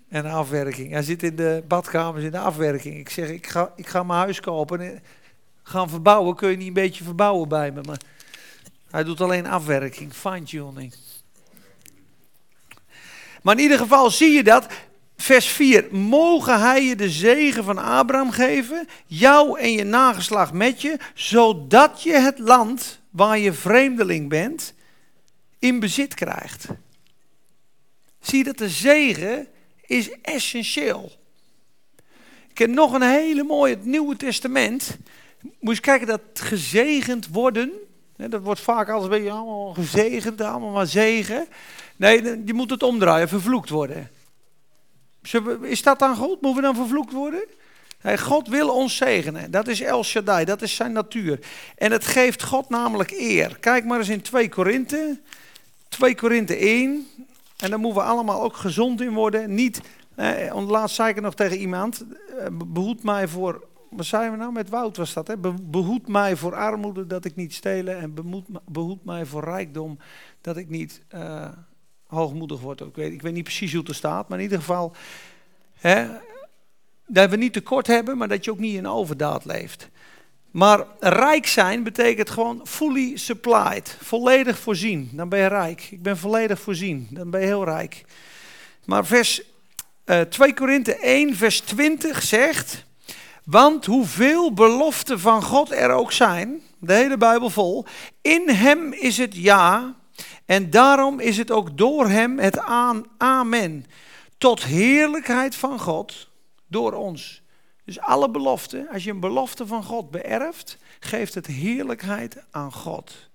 en 0.10 0.26
een 0.26 0.32
afwerking. 0.32 0.92
Hij 0.92 1.04
zit 1.04 1.24
in 1.24 1.36
de 1.36 1.64
badkamers 1.68 2.24
in 2.24 2.32
de 2.32 2.40
afwerking. 2.40 2.98
Ik 2.98 3.10
zeg, 3.10 3.30
ik 3.30 3.48
ga, 3.48 3.74
ik 3.76 3.88
ga 3.88 4.04
mijn 4.04 4.20
huis 4.20 4.40
kopen 4.40 4.80
en 4.80 5.04
gaan 5.64 5.90
verbouwen. 5.90 6.36
Kun 6.36 6.50
je 6.50 6.58
niet 6.58 6.68
een 6.68 6.74
beetje 6.74 7.04
verbouwen 7.04 7.50
bij 7.50 7.72
me? 7.72 7.82
Maar 7.82 8.00
hij 8.92 9.04
doet 9.04 9.22
alleen 9.22 9.48
afwerking, 9.48 10.14
fine-tuning. 10.14 10.94
Maar 13.42 13.56
in 13.56 13.62
ieder 13.62 13.78
geval 13.78 14.10
zie 14.10 14.32
je 14.32 14.44
dat. 14.44 14.68
Vers 15.18 15.48
4. 15.48 15.88
Mogen 15.92 16.60
hij 16.60 16.84
je 16.84 16.96
de 16.96 17.10
zegen 17.10 17.64
van 17.64 17.78
Abraham 17.78 18.32
geven, 18.32 18.88
jou 19.06 19.60
en 19.60 19.72
je 19.72 19.84
nageslag 19.84 20.54
met 20.54 20.82
je, 20.82 20.98
zodat 21.14 22.04
je 22.04 22.14
het 22.14 22.40
land 22.40 23.00
waar 23.10 23.38
je 23.38 23.54
vreemdeling 23.54 24.30
bent, 24.30 24.74
in 25.60 25.80
bezit 25.80 26.14
krijgt. 26.14 26.66
Zie 28.20 28.38
je 28.38 28.44
dat 28.44 28.58
de 28.58 28.70
zegen 28.70 29.48
is 29.82 30.12
essentieel. 30.22 31.12
Ik 32.50 32.58
heb 32.58 32.70
nog 32.70 32.94
een 32.94 33.02
hele 33.02 33.44
mooie, 33.44 33.76
het 33.76 33.86
Nieuwe 33.86 34.16
Testament. 34.16 34.98
Moet 35.60 35.76
je 35.76 35.82
kijken 35.82 36.08
dat 36.08 36.22
gezegend 36.34 37.28
worden 37.28 37.72
dat 38.28 38.42
wordt 38.42 38.60
vaak 38.60 38.90
als 38.90 39.08
ben 39.08 39.24
je 39.24 39.32
allemaal 39.32 39.74
gezegend, 39.74 40.42
allemaal 40.42 40.72
maar 40.72 40.88
zegen. 40.88 41.48
Nee, 41.96 42.42
je 42.46 42.54
moet 42.54 42.70
het 42.70 42.84
omdraaien, 42.84 43.28
vervloekt 43.28 43.70
worden. 43.70 44.10
Is 45.62 45.82
dat 45.82 46.00
dan 46.00 46.16
goed? 46.16 46.42
Moeten 46.42 46.62
we 46.62 46.68
dan 46.68 46.76
vervloekt 46.76 47.12
worden? 47.12 47.44
God 48.04 48.48
wil 48.48 48.70
ons 48.70 48.96
zegenen. 48.96 49.52
Dat 49.52 49.68
is 49.68 49.82
El 49.82 50.04
Shaddai, 50.04 50.46
dat 50.46 50.62
is 50.62 50.76
zijn 50.76 50.92
natuur. 50.92 51.40
En 51.76 51.92
het 51.92 52.06
geeft 52.06 52.44
God 52.44 52.70
namelijk 52.70 53.12
eer. 53.12 53.58
Kijk 53.60 53.86
maar 53.86 54.00
eens 54.00 54.10
in 54.10 54.22
2 54.22 54.50
Korinthe. 54.50 55.20
2 55.88 56.16
Korinthe 56.16 56.56
1. 56.56 57.08
En 57.58 57.70
daar 57.70 57.80
moeten 57.80 58.02
we 58.02 58.08
allemaal 58.08 58.42
ook 58.42 58.56
gezond 58.56 59.02
in 59.02 59.14
worden. 59.14 59.54
Niet, 59.54 59.82
eh, 60.16 60.68
laatst 60.68 60.96
zei 60.96 61.10
ik 61.10 61.22
nog 61.22 61.36
tegen 61.36 61.58
iemand, 61.58 62.06
eh, 62.40 62.46
behoed 62.66 63.04
mij 63.04 63.28
voor 63.28 63.68
wat 63.90 64.06
zijn 64.06 64.32
we 64.32 64.38
nou 64.38 64.52
met 64.52 64.70
Wout 64.70 64.98
was 64.98 65.14
dat? 65.14 65.28
Hè? 65.28 65.38
Behoed 65.62 66.08
mij 66.08 66.36
voor 66.36 66.56
armoede 66.56 67.08
dat 67.08 67.26
ik 67.26 67.36
niet 67.36 67.54
stelen 67.54 68.00
en 68.00 68.14
behoed, 68.66 69.06
mij 69.06 69.26
voor 69.26 69.44
rijkdom 69.44 70.00
dat 70.42 70.58
ik 70.58 70.70
niet 70.70 71.02
uh, 71.16 71.48
hoogmoedig 72.08 72.60
word. 72.60 72.82
Ik 72.82 72.96
weet, 72.96 73.14
ik 73.14 73.22
weet 73.22 73.34
niet 73.34 73.44
precies 73.44 73.72
hoe 73.72 73.80
het 73.80 73.90
er 73.90 73.96
staat, 73.96 74.30
maar 74.30 74.38
in 74.38 74.44
ieder 74.44 74.60
geval 74.60 74.96
hè, 75.74 76.08
dat 77.08 77.30
we 77.30 77.36
niet 77.36 77.54
tekort 77.54 77.88
hebben, 77.88 78.18
maar 78.18 78.28
dat 78.28 78.46
je 78.46 78.52
ook 78.52 78.60
niet 78.60 78.76
in 78.76 78.88
overdaad 78.88 79.46
leeft. 79.46 79.90
Maar 80.52 80.86
rijk 81.00 81.48
zijn 81.48 81.84
betekent 81.84 82.30
gewoon 82.30 82.62
fully 82.68 83.18
supplied, 83.18 83.98
volledig 84.02 84.60
voorzien. 84.60 85.10
Dan 85.14 85.30
ben 85.30 85.40
je 85.40 85.48
rijk. 85.48 85.88
Ik 85.92 86.02
ben 86.02 86.18
volledig 86.18 86.60
voorzien, 86.60 87.08
dan 87.10 87.30
ben 87.30 87.42
je 87.42 87.46
heel 87.46 87.64
rijk. 87.64 88.06
Maar 88.86 89.06
vers 89.06 89.42
uh, 90.06 90.22
2 90.22 90.54
Korinthe 90.54 90.96
1, 90.96 91.36
vers 91.36 91.60
20 91.60 92.22
zegt... 92.22 92.88
Want 93.50 93.86
hoeveel 93.86 94.54
beloften 94.54 95.20
van 95.20 95.44
God 95.44 95.72
er 95.72 95.92
ook 95.92 96.12
zijn, 96.12 96.62
de 96.80 96.94
hele 96.94 97.18
Bijbel 97.18 97.50
vol, 97.50 97.86
in 98.22 98.50
hem 98.50 98.94
is 98.94 99.18
het 99.18 99.36
ja 99.36 99.96
En 100.46 100.70
daarom 100.70 101.20
is 101.20 101.38
het 101.38 101.52
ook 101.52 101.78
door 101.78 102.08
hem 102.08 102.40
het 102.40 102.60
aan, 102.60 103.06
amen. 103.18 103.86
Tot 104.38 104.64
heerlijkheid 104.64 105.56
van 105.56 105.80
God, 105.80 106.30
door 106.68 106.94
ons. 106.94 107.42
Dus 107.86 108.00
alle 108.00 108.30
beloften, 108.30 108.88
als 108.90 109.04
je 109.04 109.12
een 109.12 109.20
belofte 109.20 109.68
van 109.68 109.84
God 109.84 110.12
beërft, 110.12 110.78
geeft 111.00 111.34
het 111.34 111.46
heerlijkheid 111.46 112.44
aan 112.52 112.74
God. 112.74 113.30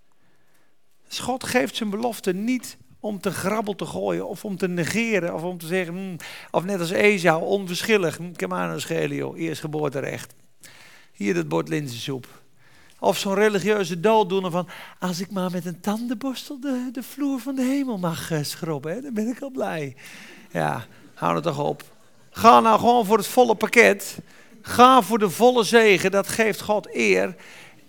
Dus 1.09 1.18
God 1.18 1.44
geeft 1.44 1.76
zijn 1.76 1.90
belofte 1.90 2.33
niet 2.33 2.76
om 3.04 3.20
te 3.20 3.30
grabbel 3.30 3.75
te 3.75 3.87
gooien 3.87 4.28
of 4.28 4.44
om 4.44 4.56
te 4.56 4.68
negeren 4.68 5.34
of 5.34 5.42
om 5.42 5.58
te 5.58 5.66
zeggen, 5.66 5.94
hmm, 5.94 6.16
of 6.50 6.64
net 6.64 6.80
als 6.80 6.90
Esau, 6.90 7.42
onverschillig, 7.42 8.16
hm, 8.16 8.32
kom 8.32 8.52
aan 8.52 8.80
schelen 8.80 9.16
joh, 9.16 9.38
eerst 9.38 9.61
geboorterecht. 9.61 10.34
Hier 11.12 11.37
het 11.37 11.49
bord 11.49 11.68
linzensoep. 11.68 12.26
Of 12.99 13.18
zo'n 13.18 13.34
religieuze 13.34 14.00
dooddoener 14.00 14.50
van, 14.50 14.68
als 14.99 15.20
ik 15.20 15.30
maar 15.30 15.50
met 15.50 15.66
een 15.66 15.80
tandenborstel 15.80 16.61
de, 16.61 16.88
de 16.92 17.02
vloer 17.02 17.40
van 17.40 17.54
de 17.54 17.62
hemel 17.62 17.99
mag 17.99 18.30
uh, 18.30 18.38
schrobben, 18.42 19.02
dan 19.02 19.14
ben 19.14 19.28
ik 19.28 19.40
al 19.40 19.50
blij. 19.50 19.96
Ja, 20.50 20.87
hou 21.14 21.34
het 21.34 21.44
toch 21.44 21.58
op. 21.58 21.82
Ga 22.30 22.61
nou 22.61 22.78
gewoon 22.78 23.06
voor 23.06 23.16
het 23.16 23.26
volle 23.26 23.54
pakket. 23.54 24.18
Ga 24.62 25.02
voor 25.02 25.18
de 25.18 25.30
volle 25.30 25.62
zegen, 25.62 26.11
dat 26.11 26.28
geeft 26.28 26.61
God 26.61 26.94
eer. 26.94 27.37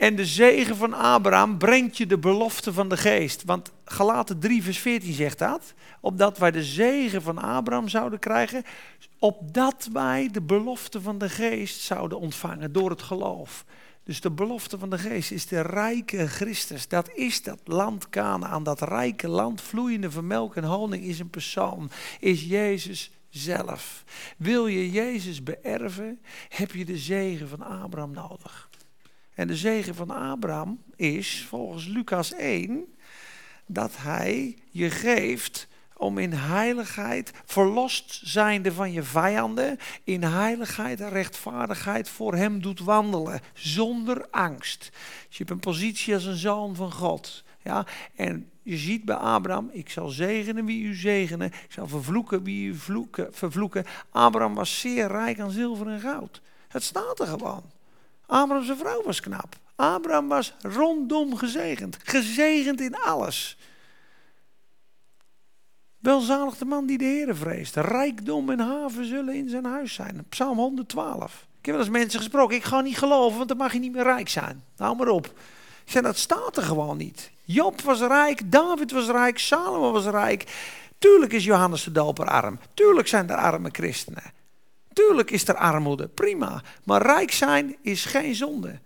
En 0.06 0.16
de 0.16 0.26
zegen 0.26 0.76
van 0.76 0.94
Abraham 0.94 1.58
brengt 1.58 1.98
je 1.98 2.06
de 2.06 2.18
belofte 2.18 2.74
van 2.74 2.90
de 2.90 2.98
geest. 2.98 3.44
Want 3.44 3.72
Galaten 3.86 4.40
3 4.40 4.64
vers 4.64 4.80
14 4.80 5.14
zegt 5.14 5.40
dat. 5.40 5.74
Opdat 6.02 6.38
wij 6.38 6.52
de 6.52 6.64
zegen 6.64 7.22
van 7.22 7.38
Abraham 7.38 7.88
zouden 7.88 8.20
krijgen. 8.20 8.64
Opdat 9.20 9.90
wij 9.94 10.30
de 10.32 10.42
belofte 10.42 11.02
van 11.02 11.18
de 11.18 11.30
geest 11.30 11.82
zouden 11.82 12.20
ontvangen 12.20 12.72
door 12.72 12.90
het 12.90 13.02
geloof. 13.02 13.66
Dus 14.04 14.22
de 14.22 14.32
belofte 14.32 14.80
van 14.80 14.90
de 14.90 14.98
geest 14.98 15.32
is 15.32 15.48
de 15.48 15.62
rijke 15.62 16.28
Christus. 16.28 16.88
Dat 16.88 17.10
is 17.14 17.44
dat 17.44 17.60
land 17.64 18.10
Canaan, 18.10 18.64
dat 18.64 18.82
rijke 18.82 19.28
land, 19.28 19.62
vloeiende 19.62 20.12
van 20.12 20.28
melk 20.28 20.56
en 20.56 20.64
honing 20.64 21.04
is 21.04 21.20
een 21.20 21.30
persoon. 21.30 21.92
Is 22.20 22.44
Jezus 22.44 23.12
zelf. 23.30 24.04
Wil 24.38 24.68
je 24.68 24.92
Jezus 24.92 25.44
beërven, 25.44 26.22
heb 26.50 26.72
je 26.72 26.86
de 26.86 26.98
zegen 26.98 27.50
van 27.50 27.62
Abraham 27.62 28.12
nodig. 28.12 28.65
En 29.36 29.48
de 29.48 29.56
zegen 29.56 29.96
van 29.96 30.10
Abraham 30.10 30.84
is, 30.96 31.46
volgens 31.48 31.88
Lucas 31.88 32.34
1, 32.34 32.96
dat 33.66 33.92
hij 33.98 34.58
je 34.70 34.90
geeft 34.90 35.68
om 35.98 36.18
in 36.18 36.34
heiligheid, 36.34 37.32
verlost 37.46 38.22
zijnde 38.24 38.72
van 38.72 38.92
je 38.92 39.04
vijanden, 39.04 39.78
in 40.04 40.24
heiligheid 40.24 41.02
en 41.02 41.10
rechtvaardigheid 41.10 42.10
voor 42.10 42.36
hem 42.36 42.62
doet 42.62 42.80
wandelen, 42.80 43.42
zonder 43.54 44.28
angst. 44.30 44.80
Dus 45.28 45.38
je 45.38 45.38
hebt 45.38 45.50
een 45.50 45.60
positie 45.60 46.14
als 46.14 46.26
een 46.26 46.36
zoon 46.36 46.76
van 46.76 46.92
God. 46.92 47.44
Ja, 47.62 47.86
en 48.16 48.50
je 48.64 48.78
ziet 48.78 49.06
bij 49.06 49.16
Abraham, 49.16 49.70
ik 49.72 49.90
zal 49.90 50.10
zegenen 50.10 50.66
wie 50.66 50.84
u 50.84 50.96
zegenen, 50.96 51.48
ik 51.48 51.72
zal 51.72 51.88
vervloeken 51.88 52.44
wie 52.44 52.68
u 52.68 52.76
vloeken, 52.76 53.34
vervloeken. 53.34 53.86
Abraham 54.10 54.56
was 54.56 54.80
zeer 54.80 55.08
rijk 55.08 55.40
aan 55.40 55.52
zilver 55.52 55.88
en 55.88 56.00
goud. 56.00 56.42
Het 56.68 56.84
staat 56.84 57.20
er 57.20 57.28
gewoon. 57.28 57.64
Abraham 58.28 58.66
zijn 58.66 58.78
vrouw 58.78 59.04
was 59.04 59.20
knap. 59.20 59.56
Abraham 59.76 60.28
was 60.28 60.54
rondom 60.62 61.36
gezegend. 61.36 61.98
Gezegend 62.04 62.82
in 62.82 62.96
alles. 62.96 63.58
Welzalig 65.98 66.58
de 66.58 66.66
man 66.66 66.86
die 66.86 66.98
de 66.98 67.06
Heer 67.06 67.36
vreest. 67.36 67.76
Rijkdom 67.76 68.50
en 68.50 68.60
haven 68.60 69.06
zullen 69.06 69.34
in 69.36 69.50
zijn 69.50 69.66
huis 69.66 69.94
zijn. 69.94 70.26
Psalm 70.30 70.58
112. 70.58 71.48
Ik 71.60 71.66
heb 71.66 71.76
wel 71.76 71.84
eens 71.84 71.98
mensen 72.02 72.20
gesproken. 72.20 72.56
Ik 72.56 72.64
ga 72.64 72.82
niet 72.82 72.98
geloven, 72.98 73.38
want 73.38 73.50
dan 73.50 73.58
mag 73.58 73.74
je 73.74 73.80
niet 73.80 73.92
meer 73.92 74.04
rijk 74.04 74.30
zijn. 74.30 74.64
Hou 74.78 74.96
maar 74.96 75.08
op. 75.08 75.34
Ik 75.86 76.04
dat 76.04 76.18
staat 76.18 76.58
er 76.58 76.64
gewoon 76.64 76.98
niet. 76.98 77.32
Job 77.44 77.82
was 77.82 78.00
rijk, 78.00 78.52
David 78.52 78.92
was 78.92 79.08
rijk, 79.08 79.40
Salomo 79.40 79.92
was 79.92 80.06
rijk. 80.06 80.44
Tuurlijk 80.98 81.34
is 81.34 81.44
Johannes 81.44 81.84
de 81.84 81.92
Doper 81.92 82.28
arm. 82.28 82.60
Tuurlijk 82.74 83.08
zijn 83.08 83.30
er 83.30 83.36
arme 83.36 83.70
christenen. 83.72 84.24
Tuurlijk 84.96 85.32
is 85.32 85.48
er 85.48 85.56
armoede, 85.56 86.08
prima. 86.08 86.62
Maar 86.84 87.02
rijk 87.02 87.32
zijn 87.32 87.76
is 87.82 88.06
geen 88.06 88.36
zonde. 88.36 88.80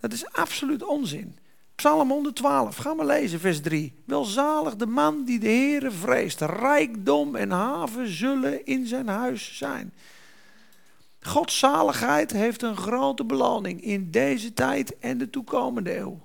Dat 0.00 0.12
is 0.12 0.32
absoluut 0.32 0.82
onzin. 0.82 1.38
Psalm 1.74 2.10
112, 2.10 2.76
ga 2.76 2.94
maar 2.94 3.06
lezen, 3.06 3.40
vers 3.40 3.60
3. 3.60 3.92
Welzalig 4.04 4.76
de 4.76 4.86
man 4.86 5.24
die 5.24 5.38
de 5.38 5.46
Heere 5.46 5.90
vreest. 5.90 6.40
Rijkdom 6.40 7.36
en 7.36 7.50
haven 7.50 8.08
zullen 8.08 8.66
in 8.66 8.86
zijn 8.86 9.08
huis 9.08 9.56
zijn. 9.56 9.92
Gods 11.20 11.58
zaligheid 11.58 12.32
heeft 12.32 12.62
een 12.62 12.76
grote 12.76 13.24
beloning 13.24 13.82
in 13.82 14.10
deze 14.10 14.54
tijd 14.54 14.98
en 14.98 15.18
de 15.18 15.30
toekomende 15.30 15.98
eeuw. 15.98 16.20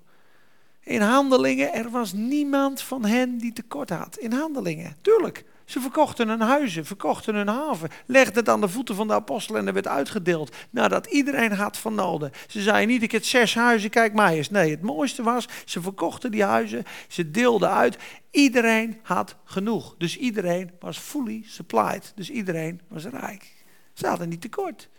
In 0.80 1.02
handelingen, 1.02 1.74
er 1.74 1.90
was 1.90 2.14
niemand 2.14 2.82
van 2.82 3.06
hen 3.06 3.38
die 3.38 3.54
tekort 3.54 3.90
had. 3.90 4.18
In 4.18 4.32
handelingen, 4.32 4.96
tuurlijk. 5.02 5.46
Ze 5.66 5.80
verkochten 5.80 6.28
hun 6.28 6.42
huizen, 6.42 6.86
verkochten 6.86 7.36
hun 7.36 7.48
haven, 7.48 7.90
legden 8.06 8.36
het 8.36 8.50
aan 8.50 8.62
de 8.62 8.70
voeten 8.70 8.96
van 8.96 9.08
de 9.08 9.14
apostelen 9.14 9.62
en 9.62 9.68
er 9.68 9.74
werd 9.74 9.88
uitgedeeld 9.88 10.56
nadat 10.70 11.06
iedereen 11.06 11.52
had 11.52 11.78
van 11.78 11.96
noden. 11.96 12.32
Ze 12.48 12.62
zeiden 12.62 12.88
niet, 12.88 13.04
ik 13.04 13.12
heb 13.12 13.24
zes 13.24 13.56
huizen, 13.56 13.90
kijk 13.90 14.14
maar 14.14 14.32
eens. 14.32 14.50
Nee, 14.50 14.72
het 14.72 14.82
mooiste 14.82 15.24
was, 15.24 15.48
ze 15.66 15.82
verkochten 15.82 16.32
die 16.32 16.44
huizen, 16.44 16.84
ze 17.08 17.32
deelden 17.32 17.70
uit. 17.70 17.98
Iedereen 18.32 19.00
had 19.04 19.36
genoeg, 19.44 19.96
dus 19.98 20.18
iedereen 20.18 20.72
was 20.80 20.98
fully 20.98 21.44
supplied. 21.46 22.12
Dus 22.16 22.30
iedereen 22.30 22.82
was 22.88 23.06
rijk. 23.06 23.54
Ze 23.94 24.08
hadden 24.08 24.30
niet 24.30 24.42
tekort. 24.42 24.90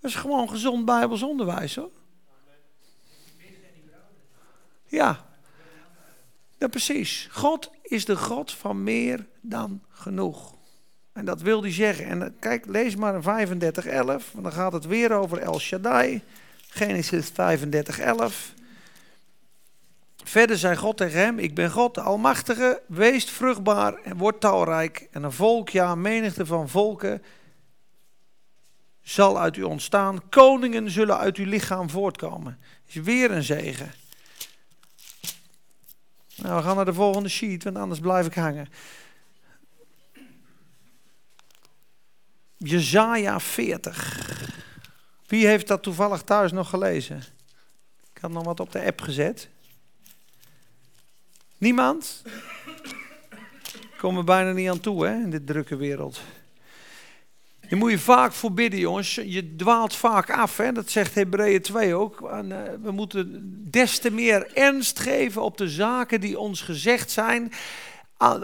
Dat 0.00 0.10
is 0.10 0.16
gewoon 0.16 0.48
gezond 0.48 0.84
Bijbels 0.84 1.22
onderwijs 1.22 1.74
hoor. 1.74 1.90
Ja, 4.86 5.27
ja, 6.58 6.66
precies. 6.66 7.28
God 7.30 7.70
is 7.82 8.04
de 8.04 8.16
God 8.16 8.52
van 8.52 8.82
meer 8.82 9.26
dan 9.40 9.82
genoeg. 9.88 10.54
En 11.12 11.24
dat 11.24 11.40
wil 11.40 11.62
hij 11.62 11.72
zeggen. 11.72 12.06
En 12.06 12.22
eh, 12.22 12.30
kijk, 12.38 12.66
lees 12.66 12.96
maar 12.96 13.14
in 13.14 13.22
35, 13.22 13.86
11. 13.86 14.30
Want 14.32 14.44
dan 14.44 14.52
gaat 14.52 14.72
het 14.72 14.86
weer 14.86 15.12
over 15.12 15.38
El 15.38 15.58
Shaddai. 15.58 16.22
Genesis 16.68 17.28
35, 17.28 17.98
11. 17.98 18.54
Verder 20.24 20.58
zei 20.58 20.76
God 20.76 20.96
tegen 20.96 21.20
hem: 21.20 21.38
Ik 21.38 21.54
ben 21.54 21.70
God, 21.70 21.94
de 21.94 22.00
Almachtige. 22.00 22.82
Wees 22.86 23.24
vruchtbaar 23.24 23.94
en 23.94 24.16
word 24.16 24.40
talrijk. 24.40 25.08
En 25.10 25.22
een 25.22 25.32
volk, 25.32 25.68
ja, 25.68 25.90
een 25.90 26.00
menigte 26.00 26.46
van 26.46 26.68
volken 26.68 27.22
zal 29.02 29.40
uit 29.40 29.56
u 29.56 29.62
ontstaan. 29.62 30.28
Koningen 30.28 30.90
zullen 30.90 31.18
uit 31.18 31.36
uw 31.36 31.46
lichaam 31.46 31.90
voortkomen. 31.90 32.58
Is 32.86 32.94
weer 32.94 33.30
een 33.30 33.42
zegen. 33.42 33.92
Nou, 36.42 36.56
we 36.56 36.62
gaan 36.62 36.76
naar 36.76 36.84
de 36.84 36.94
volgende 36.94 37.28
sheet, 37.28 37.64
want 37.64 37.76
anders 37.76 38.00
blijf 38.00 38.26
ik 38.26 38.34
hangen. 38.34 38.68
Jezaja 42.56 43.40
40. 43.40 44.56
Wie 45.26 45.46
heeft 45.46 45.66
dat 45.68 45.82
toevallig 45.82 46.22
thuis 46.22 46.52
nog 46.52 46.70
gelezen? 46.70 47.22
Ik 48.14 48.20
had 48.20 48.30
nog 48.30 48.44
wat 48.44 48.60
op 48.60 48.72
de 48.72 48.84
app 48.84 49.00
gezet. 49.00 49.48
Niemand? 51.58 52.22
Komen 53.96 54.24
bijna 54.24 54.52
niet 54.52 54.68
aan 54.68 54.80
toe 54.80 55.06
hè, 55.06 55.12
in 55.12 55.30
dit 55.30 55.46
drukke 55.46 55.76
wereld. 55.76 56.20
Je 57.68 57.76
moet 57.76 57.90
je 57.90 57.98
vaak 57.98 58.32
voor 58.32 58.52
bidden, 58.52 58.80
jongens. 58.80 59.14
Je 59.14 59.56
dwaalt 59.56 59.94
vaak 59.94 60.30
af. 60.30 60.56
Hè? 60.56 60.72
Dat 60.72 60.90
zegt 60.90 61.14
Hebreeën 61.14 61.62
2 61.62 61.94
ook. 61.94 62.30
En, 62.30 62.50
uh, 62.50 62.58
we 62.82 62.90
moeten 62.90 63.42
des 63.70 63.98
te 63.98 64.10
meer 64.10 64.52
ernst 64.54 64.98
geven 64.98 65.42
op 65.42 65.56
de 65.56 65.68
zaken 65.68 66.20
die 66.20 66.38
ons 66.38 66.60
gezegd 66.60 67.10
zijn. 67.10 67.52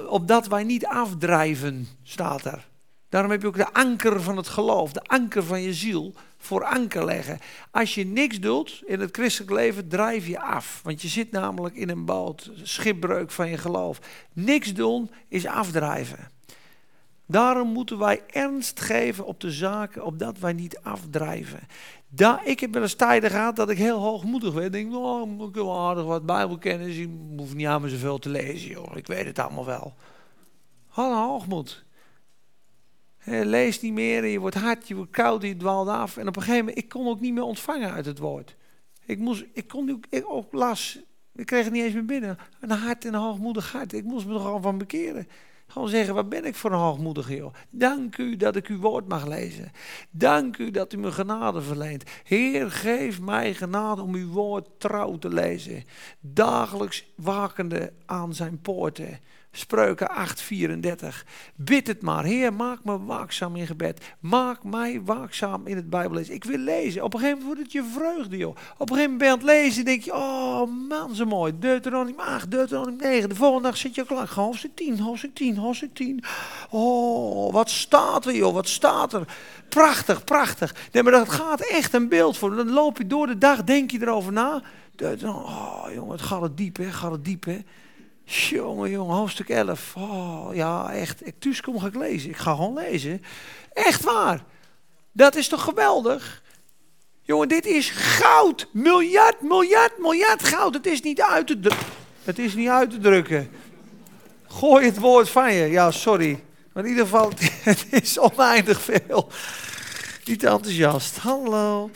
Opdat 0.09 0.47
wij 0.47 0.65
niet 0.65 0.87
afdrijven, 0.87 1.89
staat 2.03 2.45
er. 2.45 2.67
Daarom 3.09 3.31
heb 3.31 3.41
je 3.41 3.47
ook 3.47 3.57
de 3.57 3.73
anker 3.73 4.23
van 4.23 4.37
het 4.37 4.49
geloof, 4.49 4.93
de 4.93 5.03
anker 5.03 5.45
van 5.45 5.63
je 5.63 5.75
ziel, 5.75 6.15
voor 6.39 6.65
anker 6.65 7.05
leggen. 7.05 7.39
Als 7.71 7.95
je 7.95 8.07
niks 8.07 8.41
doet 8.41 8.83
in 8.87 9.01
het 9.01 9.17
christelijk 9.17 9.53
leven, 9.53 9.89
drijf 9.89 10.27
je 10.27 10.41
af. 10.41 10.81
Want 10.83 11.03
je 11.03 11.09
zit 11.09 11.31
namelijk 11.31 11.75
in 11.75 11.89
een 11.89 12.05
boot, 12.05 12.51
schipbreuk 12.63 13.31
van 13.31 13.51
je 13.51 13.59
geloof. 13.59 13.99
Niks 14.33 14.75
doen 14.75 15.11
is 15.29 15.47
afdrijven. 15.47 16.29
Daarom 17.27 17.69
moeten 17.69 17.99
wij 17.99 18.23
ernst 18.27 18.81
geven 18.81 19.27
op 19.27 19.41
de 19.41 19.51
zaken, 19.51 20.05
opdat 20.05 20.39
wij 20.39 20.53
niet 20.53 20.79
afdrijven. 20.83 21.61
Ik 22.45 22.61
heb 22.61 22.73
wel 22.73 22.83
eens 22.83 22.95
tijden 22.95 23.31
gehad 23.31 23.57
dat 23.57 23.71
ik 23.71 23.79
heel 23.79 23.99
hoogmoedig 23.99 24.53
werd. 24.53 24.67
Ik 24.67 24.73
denk, 24.73 24.95
oh, 24.95 25.49
ik 25.49 25.55
wil 25.55 25.79
aardig 25.79 26.05
wat 26.05 26.27
bijbelkennis, 26.27 26.97
ik 26.97 27.09
hoef 27.37 27.55
niet 27.55 27.67
aan 27.67 27.81
me 27.81 27.89
zoveel 27.89 28.19
te 28.19 28.29
lezen, 28.29 28.71
joh. 28.71 28.97
Ik 28.97 29.07
weet 29.07 29.27
het 29.27 29.39
allemaal 29.39 29.67
wel. 29.67 29.95
Een 30.97 31.13
hoogmoed. 31.13 31.85
lees 33.25 33.81
niet 33.81 33.93
meer, 33.93 34.27
je 34.27 34.39
wordt 34.39 34.57
hard, 34.57 34.89
je 34.89 34.95
wordt 34.95 35.11
koud, 35.11 35.43
je 35.43 35.57
dwaalt 35.57 35.89
af. 35.89 36.17
En 36.17 36.29
op 36.29 36.37
een 36.37 36.43
gegeven 36.43 36.65
moment, 36.65 36.85
ik 36.85 36.89
kon 36.89 37.09
ook 37.09 37.21
niet 37.21 37.35
meer 37.35 37.43
ontvangen 37.43 37.93
uit 37.93 38.07
het 38.07 38.19
woord. 38.19 38.57
Ik, 39.05 39.19
moest, 39.19 39.45
ik 39.53 39.69
kon 39.69 39.89
ik 40.11 40.25
ook 40.27 40.53
las, 40.53 40.99
ik 41.35 41.47
kreeg 41.47 41.65
het 41.65 41.73
niet 41.73 41.83
eens 41.83 41.95
meer 41.95 42.05
binnen. 42.05 42.39
Een 42.61 42.71
hart 42.71 43.05
en 43.05 43.15
een 43.15 43.21
hoogmoedig 43.21 43.73
hart. 43.73 43.93
Ik 43.93 44.05
moest 44.05 44.27
me 44.27 44.35
er 44.35 44.41
gewoon 44.41 44.63
van 44.63 44.79
bekeren. 44.79 45.29
Gewoon 45.67 45.89
zeggen, 45.89 46.15
wat 46.15 46.29
ben 46.29 46.45
ik 46.45 46.55
voor 46.55 46.73
een 46.73 46.79
hoogmoedige 46.79 47.37
joh. 47.37 47.55
Dank 47.71 48.19
u 48.19 48.37
dat 48.37 48.57
ik 48.57 48.67
uw 48.67 48.81
woord 48.81 49.09
mag 49.09 49.27
lezen. 49.27 49.71
Dank 50.11 50.59
u 50.59 50.71
dat 50.71 50.93
u 50.93 50.97
me 50.97 51.13
genade 51.13 51.63
verleent. 51.63 52.05
Heer, 52.23 52.71
geef 52.71 53.21
mij 53.21 53.55
genade 53.55 54.03
om 54.03 54.15
uw 54.15 54.29
woord 54.29 54.69
trouw 54.79 55.19
te 55.19 55.29
lezen. 55.29 55.85
Dagelijks 56.21 57.05
wakende 57.17 57.93
aan 58.07 58.35
zijn 58.35 58.61
poorten. 58.61 59.19
Spreuken 59.57 60.11
8:34. 60.11 61.25
Bid 61.55 61.87
het 61.87 62.03
maar. 62.03 62.25
Heer, 62.25 62.53
maak 62.53 62.85
me 62.85 63.05
waakzaam 63.05 63.57
in 63.57 63.67
gebed. 63.67 64.15
Maak 64.21 64.65
mij 64.65 65.01
waakzaam 65.05 65.67
in 65.67 65.77
het 65.77 65.91
Bijbellezen. 65.91 66.35
Ik 66.35 66.45
wil 66.45 66.59
lezen. 66.59 67.03
Op 67.03 67.15
een 67.15 67.21
gegeven 67.21 67.43
moment 67.43 67.59
wordt 67.59 67.73
het 67.73 67.85
je 67.85 67.93
vreugde, 67.93 68.37
joh. 68.37 68.57
Op 68.77 68.91
een 68.91 68.97
gegeven 68.97 69.11
moment 69.11 69.19
ben 69.19 69.27
je 69.27 69.33
aan 69.33 69.39
het 69.39 69.47
lezen 69.47 69.85
denk 69.85 70.03
je, 70.03 70.15
oh 70.15 70.89
man, 70.89 71.15
zo 71.15 71.25
mooi. 71.25 71.59
Deuteronomium 71.59 72.21
8, 72.21 72.51
Deuteronomium 72.51 72.99
9. 72.99 73.29
De 73.29 73.35
volgende 73.35 73.69
dag 73.69 73.77
zit 73.77 73.95
je 73.95 74.05
klaar. 74.05 74.31
Hoofdstuk 74.35 74.75
10, 74.75 74.99
hoofdstuk 74.99 75.35
10, 75.35 75.57
hoofdstuk 75.57 75.95
10. 75.95 76.25
Oh, 76.71 77.53
wat 77.53 77.71
staat 77.71 78.27
er, 78.27 78.35
joh. 78.35 78.55
Wat 78.55 78.69
staat 78.69 79.13
er. 79.13 79.35
Prachtig, 79.69 80.25
prachtig. 80.25 80.75
Nee, 80.93 81.03
maar 81.03 81.13
dat 81.13 81.29
gaat 81.29 81.61
echt 81.61 81.95
een 81.95 82.09
beeld 82.09 82.39
voor. 82.39 82.57
Dan 82.57 82.71
loop 82.71 82.99
je 82.99 83.07
door 83.07 83.27
de 83.27 83.39
dag, 83.39 83.65
denk 83.65 83.91
je 83.91 83.99
erover 84.01 84.33
na. 84.33 84.63
Oh, 85.25 85.85
jongen, 85.95 86.13
het 86.13 86.23
gaat 86.23 86.43
het 86.43 86.57
diep, 86.57 86.77
hè. 86.77 86.93
Gaat 86.93 87.13
het 87.13 87.25
diep, 87.25 87.45
hè. 87.45 87.59
Jongen, 88.25 88.91
jongen, 88.91 89.15
hoofdstuk 89.15 89.49
11. 89.49 89.95
Oh, 89.97 90.49
ja, 90.53 90.93
echt. 90.93 91.27
Ik 91.27 91.35
thuis 91.39 91.61
kom 91.61 91.79
ga 91.79 91.87
ik 91.87 91.95
lezen. 91.95 92.31
Ik 92.31 92.37
ga 92.37 92.55
gewoon 92.55 92.75
lezen. 92.75 93.23
Echt 93.73 94.03
waar. 94.03 94.45
Dat 95.13 95.35
is 95.37 95.49
toch 95.49 95.63
geweldig? 95.63 96.43
Jongen, 97.23 97.49
dit 97.49 97.67
is 97.67 97.91
goud. 97.91 98.69
Miljard, 98.73 99.41
miljard, 99.41 99.99
miljard 99.99 100.45
goud. 100.45 100.75
Het 100.75 100.87
is 100.87 101.01
niet 101.01 101.21
uit 101.21 101.47
te 101.47 101.61
drukken. 101.61 101.87
Het 102.25 102.39
is 102.39 102.55
niet 102.55 102.69
uit 102.69 102.91
te 102.91 102.99
drukken. 102.99 103.51
Gooi 104.47 104.85
het 104.85 104.99
woord 104.99 105.29
van 105.29 105.53
je. 105.53 105.65
Ja, 105.65 105.91
sorry. 105.91 106.43
Maar 106.73 106.83
in 106.83 106.89
ieder 106.89 107.05
geval, 107.05 107.31
het 107.71 107.87
is 107.91 108.19
oneindig 108.19 108.81
veel. 108.81 109.29
Niet 110.25 110.45
enthousiast. 110.45 111.17
Hallo. 111.17 111.91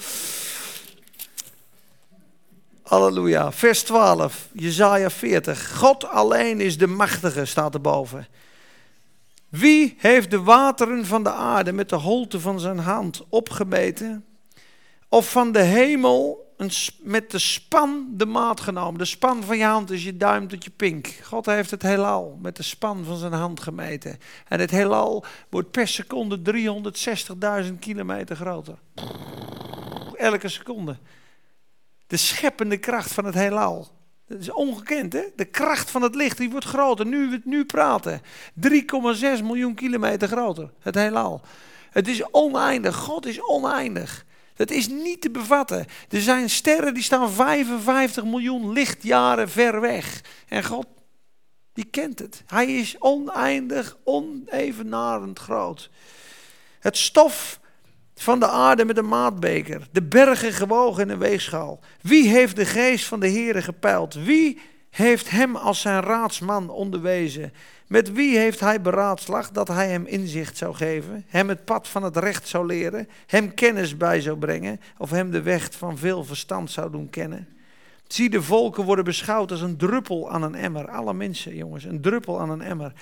Halleluja. 2.89 3.53
Vers 3.53 3.83
12, 3.83 4.49
Jezaja 4.53 5.11
40. 5.11 5.77
God 5.77 6.05
alleen 6.05 6.61
is 6.61 6.79
de 6.79 6.87
machtige, 6.87 7.45
staat 7.45 7.75
erboven. 7.75 8.27
Wie 9.49 9.95
heeft 9.99 10.31
de 10.31 10.43
wateren 10.43 11.07
van 11.07 11.23
de 11.23 11.33
aarde 11.33 11.73
met 11.73 11.89
de 11.89 11.97
holte 11.97 12.41
van 12.41 12.61
zijn 12.61 12.79
hand 12.79 13.25
opgemeten? 13.29 14.25
Of 15.09 15.31
van 15.31 15.53
de 15.53 15.61
hemel 15.61 16.53
een, 16.57 16.71
met 17.03 17.31
de 17.31 17.39
span 17.39 18.07
de 18.11 18.27
maat 18.27 18.61
genomen? 18.61 18.99
De 18.99 19.05
span 19.05 19.43
van 19.43 19.59
je 19.59 19.65
hand 19.65 19.91
is 19.91 20.05
je 20.05 20.17
duim 20.17 20.49
tot 20.49 20.65
je 20.65 20.71
pink. 20.71 21.07
God 21.23 21.47
heeft 21.47 21.71
het 21.71 21.83
heelal 21.83 22.39
met 22.43 22.57
de 22.57 22.63
span 22.63 23.05
van 23.05 23.17
zijn 23.17 23.33
hand 23.33 23.61
gemeten. 23.61 24.19
En 24.49 24.61
het 24.61 24.71
heelal 24.71 25.25
wordt 25.49 25.71
per 25.71 25.89
seconde 25.89 26.41
360.000 27.67 27.79
kilometer 27.79 28.37
groter. 28.37 28.79
Elke 30.15 30.49
seconde. 30.49 30.97
De 32.09 32.17
scheppende 32.17 32.77
kracht 32.77 33.13
van 33.13 33.25
het 33.25 33.35
heelal. 33.35 33.89
Dat 34.27 34.41
is 34.41 34.51
ongekend, 34.51 35.13
hè? 35.13 35.23
De 35.37 35.45
kracht 35.45 35.91
van 35.91 36.03
het 36.03 36.15
licht, 36.15 36.39
die 36.39 36.51
wordt 36.51 36.67
groter. 36.67 37.07
Nu 37.07 37.29
we 37.29 37.35
het 37.35 37.45
nu 37.45 37.65
praten. 37.65 38.21
3,6 38.69 38.71
miljoen 39.43 39.75
kilometer 39.75 40.29
groter, 40.29 40.71
het 40.81 40.95
heelal. 40.95 41.41
Het 41.91 42.09
is 42.09 42.33
oneindig. 42.33 42.97
God 42.97 43.27
is 43.27 43.43
oneindig. 43.43 44.27
Dat 44.55 44.71
is 44.71 44.89
niet 44.89 45.21
te 45.21 45.31
bevatten. 45.31 45.87
Er 46.09 46.21
zijn 46.21 46.51
sterren 46.51 46.95
die 46.95 47.03
staan 47.03 47.31
55 47.31 48.25
miljoen 48.25 48.73
lichtjaren 48.73 49.49
ver 49.49 49.81
weg. 49.81 50.21
En 50.49 50.65
God, 50.65 50.87
die 51.73 51.85
kent 51.85 52.19
het. 52.19 52.43
Hij 52.47 52.67
is 52.67 52.97
oneindig, 52.99 53.97
onevenarend 54.05 55.39
groot. 55.39 55.91
Het 56.81 56.97
stof 56.97 57.61
van 58.23 58.41
de 58.41 58.49
aarde 58.49 58.85
met 58.85 58.99
een 58.99 59.09
maatbeker, 59.09 59.89
de 59.93 60.03
bergen 60.03 60.53
gewogen 60.53 61.03
in 61.03 61.09
een 61.09 61.19
weegschaal. 61.19 61.81
Wie 62.01 62.29
heeft 62.29 62.57
de 62.57 62.65
geest 62.65 63.05
van 63.05 63.21
de 63.21 63.31
Heere 63.31 63.63
gepeild? 63.63 64.15
Wie 64.15 64.61
heeft 64.91 65.31
hem 65.31 65.57
als 65.57 65.81
zijn 65.81 66.01
raadsman 66.01 66.71
onderwezen? 66.71 67.53
Met 67.87 68.13
wie 68.13 68.39
heeft 68.39 68.61
hij 68.61 68.81
beraadslaagd 68.81 69.55
dat 69.55 69.69
hij 69.69 69.89
hem 69.89 70.07
inzicht 70.07 70.57
zou 70.57 70.75
geven, 70.75 71.25
hem 71.29 71.49
het 71.49 71.65
pad 71.65 71.89
van 71.89 72.03
het 72.03 72.17
recht 72.17 72.49
zou 72.49 72.67
leren, 72.67 73.09
hem 73.27 73.55
kennis 73.55 73.97
bij 73.97 74.21
zou 74.21 74.39
brengen 74.39 74.81
of 74.99 75.11
hem 75.11 75.31
de 75.31 75.43
weg 75.43 75.69
van 75.71 75.99
veel 75.99 76.25
verstand 76.25 76.71
zou 76.71 76.91
doen 76.91 77.11
kennen? 77.11 77.49
Zie, 78.09 78.31
de 78.31 78.43
volken 78.43 78.85
worden 78.85 79.05
beschouwd 79.05 79.51
als 79.51 79.61
een 79.61 79.77
druppel 79.77 80.31
aan 80.31 80.43
een 80.43 80.55
emmer. 80.55 80.91
Alle 80.91 81.15
mensen, 81.15 81.57
jongens, 81.57 81.85
een 81.85 82.01
druppel 82.01 82.41
aan 82.41 82.51
een 82.51 82.63
emmer. 82.63 82.93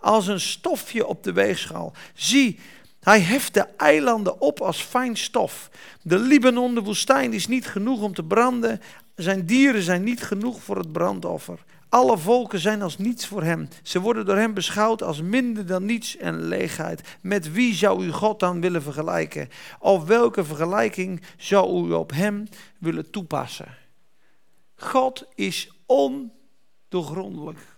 Als 0.00 0.26
een 0.26 0.40
stofje 0.40 1.06
op 1.06 1.22
de 1.24 1.32
weegschaal. 1.32 1.92
Zie, 2.14 2.58
hij 3.06 3.20
heft 3.20 3.54
de 3.54 3.66
eilanden 3.76 4.40
op 4.40 4.60
als 4.60 4.82
fijn 4.82 5.16
stof. 5.16 5.70
De 6.02 6.18
Libanon, 6.18 6.74
de 6.74 6.82
woestijn, 6.82 7.32
is 7.32 7.46
niet 7.46 7.66
genoeg 7.66 8.02
om 8.02 8.14
te 8.14 8.24
branden. 8.24 8.80
Zijn 9.14 9.46
dieren 9.46 9.82
zijn 9.82 10.02
niet 10.02 10.22
genoeg 10.22 10.62
voor 10.62 10.76
het 10.76 10.92
brandoffer. 10.92 11.64
Alle 11.88 12.18
volken 12.18 12.58
zijn 12.58 12.82
als 12.82 12.98
niets 12.98 13.26
voor 13.26 13.42
hem. 13.42 13.68
Ze 13.82 14.00
worden 14.00 14.26
door 14.26 14.36
hem 14.36 14.54
beschouwd 14.54 15.02
als 15.02 15.22
minder 15.22 15.66
dan 15.66 15.84
niets 15.84 16.16
en 16.16 16.42
leegheid. 16.42 17.16
Met 17.20 17.52
wie 17.52 17.74
zou 17.74 18.04
u 18.04 18.10
God 18.10 18.40
dan 18.40 18.60
willen 18.60 18.82
vergelijken? 18.82 19.48
Of 19.78 20.04
welke 20.04 20.44
vergelijking 20.44 21.22
zou 21.36 21.88
u 21.88 21.92
op 21.92 22.10
hem 22.10 22.48
willen 22.78 23.10
toepassen? 23.10 23.74
God 24.76 25.24
is 25.34 25.70
ondoorgrondelijk. 25.86 27.75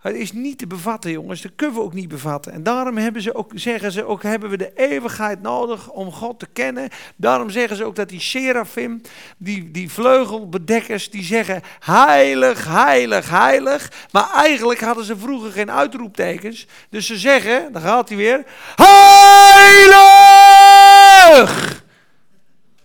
Het 0.00 0.16
is 0.16 0.32
niet 0.32 0.58
te 0.58 0.66
bevatten, 0.66 1.10
jongens. 1.10 1.42
Dat 1.42 1.52
kunnen 1.56 1.76
we 1.76 1.82
ook 1.82 1.94
niet 1.94 2.08
bevatten. 2.08 2.52
En 2.52 2.62
daarom 2.62 2.96
hebben 2.96 3.22
ze 3.22 3.34
ook, 3.34 3.50
zeggen 3.54 3.92
ze 3.92 4.04
ook, 4.04 4.22
hebben 4.22 4.50
we 4.50 4.56
de 4.56 4.72
eeuwigheid 4.74 5.42
nodig 5.42 5.90
om 5.90 6.12
God 6.12 6.38
te 6.38 6.46
kennen. 6.52 6.88
Daarom 7.16 7.50
zeggen 7.50 7.76
ze 7.76 7.84
ook 7.84 7.96
dat 7.96 8.08
die 8.08 8.20
seraphim, 8.20 9.00
die, 9.36 9.70
die 9.70 9.90
vleugelbedekkers, 9.90 11.10
die 11.10 11.22
zeggen 11.22 11.62
heilig, 11.80 12.66
heilig, 12.66 13.30
heilig. 13.30 13.92
Maar 14.10 14.30
eigenlijk 14.34 14.80
hadden 14.80 15.04
ze 15.04 15.16
vroeger 15.16 15.52
geen 15.52 15.70
uitroeptekens. 15.70 16.66
Dus 16.90 17.06
ze 17.06 17.18
zeggen, 17.18 17.72
dan 17.72 17.82
gaat 17.82 18.08
hij 18.08 18.18
weer, 18.18 18.44
heilig! 18.74 20.08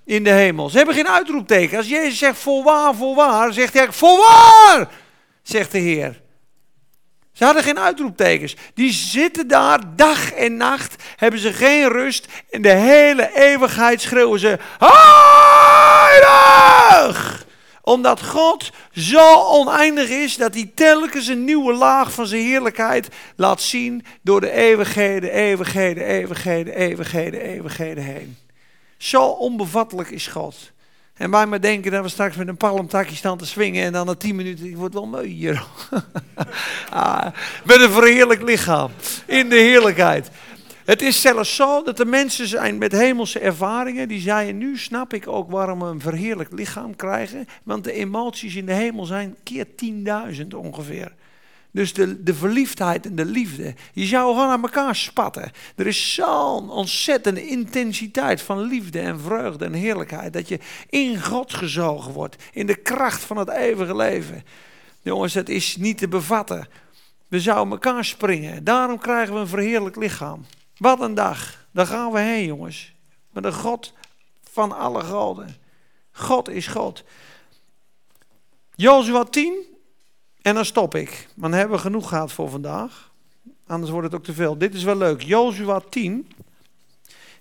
In 0.04 0.24
de 0.24 0.30
hemel. 0.30 0.70
Ze 0.70 0.78
hebben 0.78 0.96
geen 0.96 1.08
uitroepteken. 1.08 1.78
Als 1.78 1.90
Jezus 1.90 2.18
zegt 2.18 2.38
voorwaar, 2.38 2.96
voorwaar, 2.96 3.54
zegt 3.54 3.74
hij 3.74 3.92
voorwaar, 3.92 4.90
zegt 5.42 5.72
de 5.72 5.80
Heer. 5.80 6.24
Ze 7.36 7.44
hadden 7.46 7.64
geen 7.64 7.80
uitroeptekens. 7.80 8.56
Die 8.74 8.92
zitten 8.92 9.48
daar 9.48 9.96
dag 9.96 10.32
en 10.32 10.58
nacht, 10.58 11.04
hebben 11.16 11.40
ze 11.40 11.54
geen 11.54 11.88
rust. 11.88 12.28
En 12.50 12.62
de 12.62 12.72
hele 12.72 13.30
eeuwigheid 13.34 14.02
schreeuwen 14.02 14.40
ze: 14.40 14.58
Heilig! 16.10 17.46
Omdat 17.82 18.24
God 18.24 18.72
zo 18.92 19.36
oneindig 19.36 20.10
is 20.10 20.38
dat 20.38 20.54
hij 20.54 20.72
telkens 20.76 21.28
een 21.28 21.44
nieuwe 21.44 21.74
laag 21.74 22.12
van 22.12 22.28
zijn 22.28 22.42
heerlijkheid 22.42 23.08
laat 23.36 23.62
zien 23.62 24.06
door 24.22 24.42
de 24.42 24.52
eeuwigheden, 24.52 25.32
eeuwigheden, 25.32 26.04
eeuwigheden, 26.04 26.74
eeuwigheden, 26.74 27.42
eeuwigheden 27.42 28.04
heen. 28.04 28.38
Zo 28.98 29.24
onbevattelijk 29.26 30.10
is 30.10 30.28
God. 30.28 30.72
En 31.18 31.32
wij 31.32 31.46
maar 31.46 31.62
denken 31.62 31.92
dat 31.92 32.04
we 32.04 32.10
straks 32.10 32.36
met 32.36 32.48
een 32.48 32.58
palmtakje 32.58 33.16
staan 33.16 33.38
te 33.38 33.46
swingen 33.46 33.84
en 33.84 33.92
dan 33.92 34.06
na 34.06 34.16
tien 34.16 34.36
minuten, 34.36 34.66
ik 34.66 34.78
word 34.78 34.94
wel 34.94 35.08
moe 35.08 35.26
hier. 35.26 35.66
ah, 36.90 37.26
met 37.66 37.82
een 37.82 37.90
verheerlijk 37.90 38.42
lichaam, 38.42 38.92
in 39.26 39.50
de 39.50 39.56
heerlijkheid. 39.56 40.30
Het 40.86 41.02
is 41.02 41.22
zelfs 41.22 41.56
zo 41.56 41.84
dat 41.84 42.00
er 42.00 42.08
mensen 42.08 42.48
zijn 42.48 42.78
met 42.78 42.92
hemelse 42.92 43.40
ervaringen, 43.40 44.08
die 44.08 44.20
zeiden, 44.20 44.58
nu 44.58 44.78
snap 44.78 45.14
ik 45.14 45.28
ook 45.28 45.52
waarom 45.52 45.80
we 45.80 45.86
een 45.86 46.02
verheerlijk 46.02 46.52
lichaam 46.52 46.96
krijgen, 46.96 47.48
want 47.64 47.84
de 47.84 47.92
emoties 47.92 48.56
in 48.56 48.66
de 48.66 48.74
hemel 48.74 49.06
zijn 49.06 49.36
keer 49.44 49.66
10.000 50.42 50.48
ongeveer. 50.56 51.12
Dus 51.76 51.94
de, 51.94 52.24
de 52.24 52.34
verliefdheid 52.34 53.06
en 53.06 53.16
de 53.16 53.26
liefde. 53.26 53.74
Je 53.94 54.06
zou 54.06 54.34
gewoon 54.34 54.50
aan 54.50 54.62
elkaar 54.62 54.96
spatten. 54.96 55.52
Er 55.76 55.88
is 55.88 56.14
zo'n 56.14 56.70
ontzettende 56.70 57.48
intensiteit 57.48 58.42
van 58.42 58.62
liefde 58.62 59.00
en 59.00 59.20
vreugde 59.20 59.66
en 59.66 59.74
heerlijkheid. 59.74 60.34
Dat 60.34 60.48
je 60.48 60.60
in 60.90 61.24
God 61.24 61.54
gezogen 61.54 62.14
wordt. 62.14 62.36
In 62.52 62.68
de 62.68 62.76
kracht 62.76 63.24
van 63.24 63.38
het 63.38 63.50
eeuwige 63.50 63.96
leven. 63.96 64.44
Jongens, 65.02 65.34
het 65.34 65.50
is 65.50 65.78
niet 65.78 65.98
te 65.98 66.08
bevatten. 66.08 66.68
We 67.28 67.40
zouden 67.40 67.74
elkaar 67.74 68.06
springen. 68.06 68.64
Daarom 68.64 69.00
krijgen 69.00 69.34
we 69.34 69.40
een 69.40 69.48
verheerlijk 69.48 69.96
lichaam. 69.96 70.46
Wat 70.78 71.02
een 71.02 71.14
dag. 71.14 71.68
Daar 71.72 71.88
gaan 71.88 72.12
we 72.12 72.20
heen, 72.20 72.46
jongens. 72.46 72.94
Met 73.32 73.46
een 73.46 73.54
God 73.54 73.94
van 74.52 74.78
alle 74.78 75.02
goden. 75.02 75.56
God 76.12 76.50
is 76.50 76.68
God. 76.68 77.04
Jozua 78.76 79.24
10, 79.24 79.75
en 80.46 80.56
dan 80.56 80.66
stop 80.66 80.96
ik. 80.96 81.28
Maar 81.36 81.50
dan 81.50 81.60
hebben 81.60 81.76
we 81.76 81.84
genoeg 81.84 82.10
gehad 82.10 82.32
voor 82.32 82.50
vandaag. 82.50 83.12
Anders 83.68 83.92
wordt 83.92 84.08
het 84.08 84.16
ook 84.16 84.24
te 84.24 84.34
veel. 84.34 84.58
Dit 84.58 84.74
is 84.74 84.84
wel 84.84 84.96
leuk. 84.96 85.22
Jozua 85.22 85.82
10. 85.90 86.32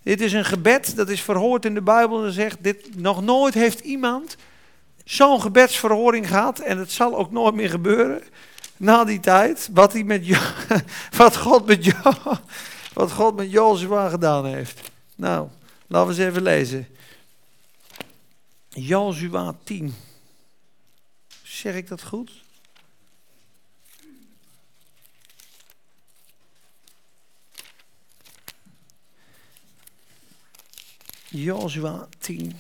Dit 0.03 0.21
is 0.21 0.33
een 0.33 0.45
gebed 0.45 0.97
dat 0.97 1.09
is 1.09 1.21
verhoord 1.21 1.65
in 1.65 1.75
de 1.75 1.83
Bijbel. 1.83 2.25
En 2.25 2.33
zegt, 2.33 2.65
dit, 2.65 2.97
nog 2.97 3.23
nooit 3.23 3.55
heeft 3.55 3.81
iemand 3.81 4.37
zo'n 5.05 5.41
gebedsverhoring 5.41 6.29
gehad. 6.29 6.59
En 6.59 6.79
het 6.79 6.93
zal 6.93 7.17
ook 7.17 7.31
nooit 7.31 7.55
meer 7.55 7.71
gebeuren. 7.71 8.23
na 8.77 9.05
die 9.05 9.21
tijd, 9.21 9.69
wat, 9.73 9.93
hij 9.93 10.05
met 10.05 10.27
wat, 11.17 11.37
God 11.37 11.67
met 11.67 11.85
jo 11.85 12.13
wat 12.95 13.13
God 13.13 13.37
met 13.37 13.51
Jozua 13.51 14.09
gedaan 14.09 14.47
heeft. 14.47 14.91
Nou, 15.17 15.49
laten 15.87 16.15
we 16.15 16.15
eens 16.15 16.31
even 16.31 16.43
lezen. 16.43 16.89
Jozua 18.69 19.55
10. 19.65 19.95
Zeg 21.43 21.75
ik 21.75 21.89
dat 21.89 22.03
goed? 22.03 22.44
Jozua 31.43 32.09
10. 32.19 32.53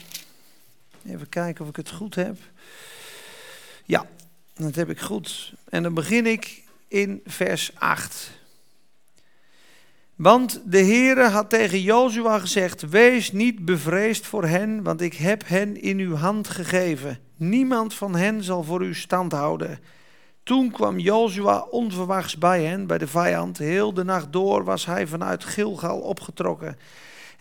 Even 1.06 1.28
kijken 1.28 1.62
of 1.62 1.70
ik 1.70 1.76
het 1.76 1.90
goed 1.90 2.14
heb. 2.14 2.36
Ja, 3.84 4.06
dat 4.54 4.74
heb 4.74 4.90
ik 4.90 5.00
goed. 5.00 5.54
En 5.68 5.82
dan 5.82 5.94
begin 5.94 6.26
ik 6.26 6.62
in 6.88 7.20
vers 7.24 7.70
8. 7.74 8.30
Want 10.14 10.60
de 10.64 10.78
Heere 10.78 11.28
had 11.28 11.50
tegen 11.50 11.80
Jozua 11.80 12.38
gezegd: 12.38 12.88
Wees 12.88 13.32
niet 13.32 13.64
bevreesd 13.64 14.26
voor 14.26 14.44
hen, 14.44 14.82
want 14.82 15.00
ik 15.00 15.14
heb 15.14 15.48
hen 15.48 15.82
in 15.82 15.98
uw 15.98 16.14
hand 16.14 16.48
gegeven. 16.48 17.18
Niemand 17.36 17.94
van 17.94 18.16
hen 18.16 18.42
zal 18.42 18.62
voor 18.62 18.84
u 18.84 18.94
stand 18.94 19.32
houden. 19.32 19.78
Toen 20.42 20.70
kwam 20.70 20.98
Jozua 20.98 21.60
onverwachts 21.60 22.38
bij 22.38 22.64
hen, 22.64 22.86
bij 22.86 22.98
de 22.98 23.06
vijand. 23.06 23.58
Heel 23.58 23.94
de 23.94 24.04
nacht 24.04 24.32
door 24.32 24.64
was 24.64 24.86
hij 24.86 25.06
vanuit 25.06 25.44
Gilgal 25.44 25.98
opgetrokken. 26.00 26.78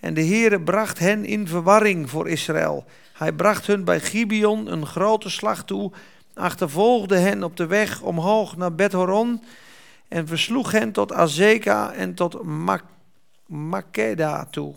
En 0.04 0.14
de 0.14 0.26
Heere 0.26 0.62
bracht 0.62 1.00
hen 1.00 1.26
in 1.26 1.48
verwarring 1.48 2.10
voor 2.10 2.28
Israël. 2.30 2.86
Hij 3.14 3.32
bracht 3.34 3.68
hun 3.68 3.84
bij 3.84 4.00
Gibeon 4.00 4.72
een 4.72 4.86
grote 4.86 5.30
slag 5.30 5.64
toe, 5.64 5.92
achtervolgde 6.34 7.18
hen 7.18 7.44
op 7.44 7.58
de 7.58 7.66
weg 7.66 8.02
omhoog 8.02 8.58
naar 8.58 8.76
Bethoron 8.76 9.44
en 10.08 10.28
versloeg 10.28 10.72
hen 10.72 10.92
tot 10.92 11.14
Azeka 11.14 11.94
en 11.94 12.14
tot 12.14 12.44
Mak 12.44 12.84
Makeda 13.46 14.48
toe. 14.52 14.74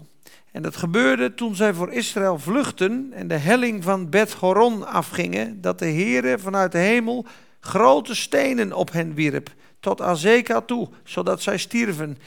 En 0.53 0.63
dat 0.63 0.77
gebeurde 0.77 1.35
toen 1.35 1.55
zij 1.55 1.75
voor 1.75 1.93
Israël 1.93 2.39
vluchten 2.39 3.13
en 3.13 3.29
de 3.29 3.37
helling 3.39 3.85
van 3.85 4.11
Bet-Horon 4.11 4.87
afgingen, 4.87 5.61
dat 5.61 5.79
de 5.79 5.91
Heere 5.91 6.39
vanuit 6.39 6.73
de 6.73 6.79
hemel 6.79 7.27
grote 7.61 8.15
stenen 8.15 8.73
op 8.73 8.93
hen 8.93 9.15
wierp, 9.15 9.55
tot 9.81 10.01
Azeka 10.01 10.61
toe, 10.61 10.89
zodat 11.05 11.43
zij 11.43 11.57
stierven. 11.57 12.19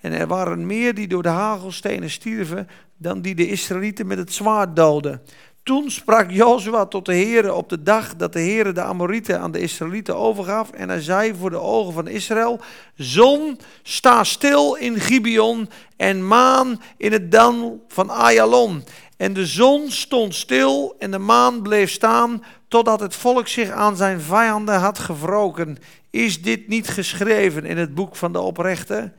En 0.00 0.12
er 0.12 0.26
waren 0.26 0.66
meer 0.66 0.94
die 0.94 1.08
door 1.08 1.22
de 1.22 1.28
hagelstenen 1.28 2.10
stierven 2.10 2.68
dan 2.96 3.20
die 3.20 3.34
de 3.34 3.48
Israëlieten 3.48 4.06
met 4.06 4.18
het 4.18 4.32
zwaard 4.32 4.76
doden. 4.76 5.22
Toen 5.66 5.90
sprak 5.90 6.30
Jozua 6.30 6.86
tot 6.86 7.04
de 7.04 7.14
Heere 7.14 7.54
op 7.54 7.68
de 7.68 7.82
dag 7.82 8.16
dat 8.16 8.32
de 8.32 8.40
Heere 8.40 8.72
de 8.72 8.82
Amorieten 8.82 9.40
aan 9.40 9.52
de 9.52 9.60
Israëlieten 9.60 10.16
overgaf. 10.16 10.70
En 10.70 10.88
hij 10.88 11.00
zei 11.00 11.34
voor 11.34 11.50
de 11.50 11.60
ogen 11.60 11.92
van 11.92 12.08
Israël, 12.08 12.60
zon, 12.94 13.58
sta 13.82 14.24
stil 14.24 14.74
in 14.74 15.00
Gibeon 15.00 15.68
en 15.96 16.26
maan 16.26 16.80
in 16.96 17.12
het 17.12 17.32
dan 17.32 17.80
van 17.88 18.10
Ayalon. 18.10 18.84
En 19.16 19.32
de 19.32 19.46
zon 19.46 19.90
stond 19.90 20.34
stil 20.34 20.94
en 20.98 21.10
de 21.10 21.18
maan 21.18 21.62
bleef 21.62 21.90
staan 21.90 22.44
totdat 22.68 23.00
het 23.00 23.14
volk 23.14 23.48
zich 23.48 23.70
aan 23.70 23.96
zijn 23.96 24.20
vijanden 24.20 24.78
had 24.78 24.98
gewroken. 24.98 25.78
Is 26.10 26.42
dit 26.42 26.68
niet 26.68 26.88
geschreven 26.88 27.64
in 27.64 27.78
het 27.78 27.94
boek 27.94 28.16
van 28.16 28.32
de 28.32 28.40
oprechte? 28.40 29.12